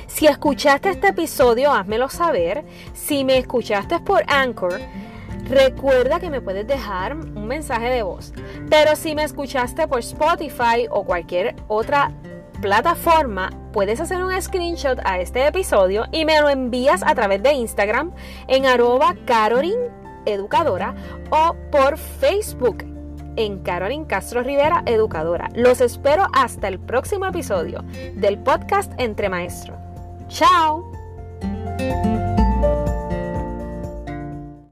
Si 0.07 0.27
escuchaste 0.27 0.89
este 0.89 1.09
episodio, 1.09 1.73
házmelo 1.73 2.07
saber. 2.07 2.63
Si 2.93 3.25
me 3.25 3.37
escuchaste 3.37 3.99
por 3.99 4.23
Anchor, 4.27 4.79
Recuerda 5.49 6.19
que 6.19 6.29
me 6.29 6.41
puedes 6.41 6.67
dejar 6.67 7.15
un 7.15 7.47
mensaje 7.47 7.89
de 7.89 8.03
voz, 8.03 8.33
pero 8.69 8.97
si 8.97 9.15
me 9.15 9.23
escuchaste 9.23 9.87
por 9.87 9.99
Spotify 9.99 10.87
o 10.89 11.05
cualquier 11.05 11.55
otra 11.69 12.11
plataforma, 12.61 13.49
puedes 13.71 13.99
hacer 13.99 14.23
un 14.23 14.41
screenshot 14.41 14.99
a 15.05 15.19
este 15.19 15.47
episodio 15.47 16.05
y 16.11 16.25
me 16.25 16.39
lo 16.41 16.49
envías 16.49 17.03
a 17.05 17.15
través 17.15 17.41
de 17.43 17.53
Instagram 17.53 18.11
en 18.47 18.65
arroba 18.65 19.15
Educadora 20.25 20.93
o 21.29 21.55
por 21.71 21.97
Facebook 21.97 22.83
en 23.37 23.59
Carolyn 23.59 24.05
Castro 24.05 24.43
Rivera 24.43 24.83
Educadora. 24.85 25.49
Los 25.55 25.79
espero 25.79 26.27
hasta 26.33 26.67
el 26.67 26.79
próximo 26.79 27.25
episodio 27.25 27.83
del 28.15 28.37
podcast 28.39 28.91
Entre 28.97 29.29
Maestros. 29.29 29.77
¡Chao! 30.27 30.91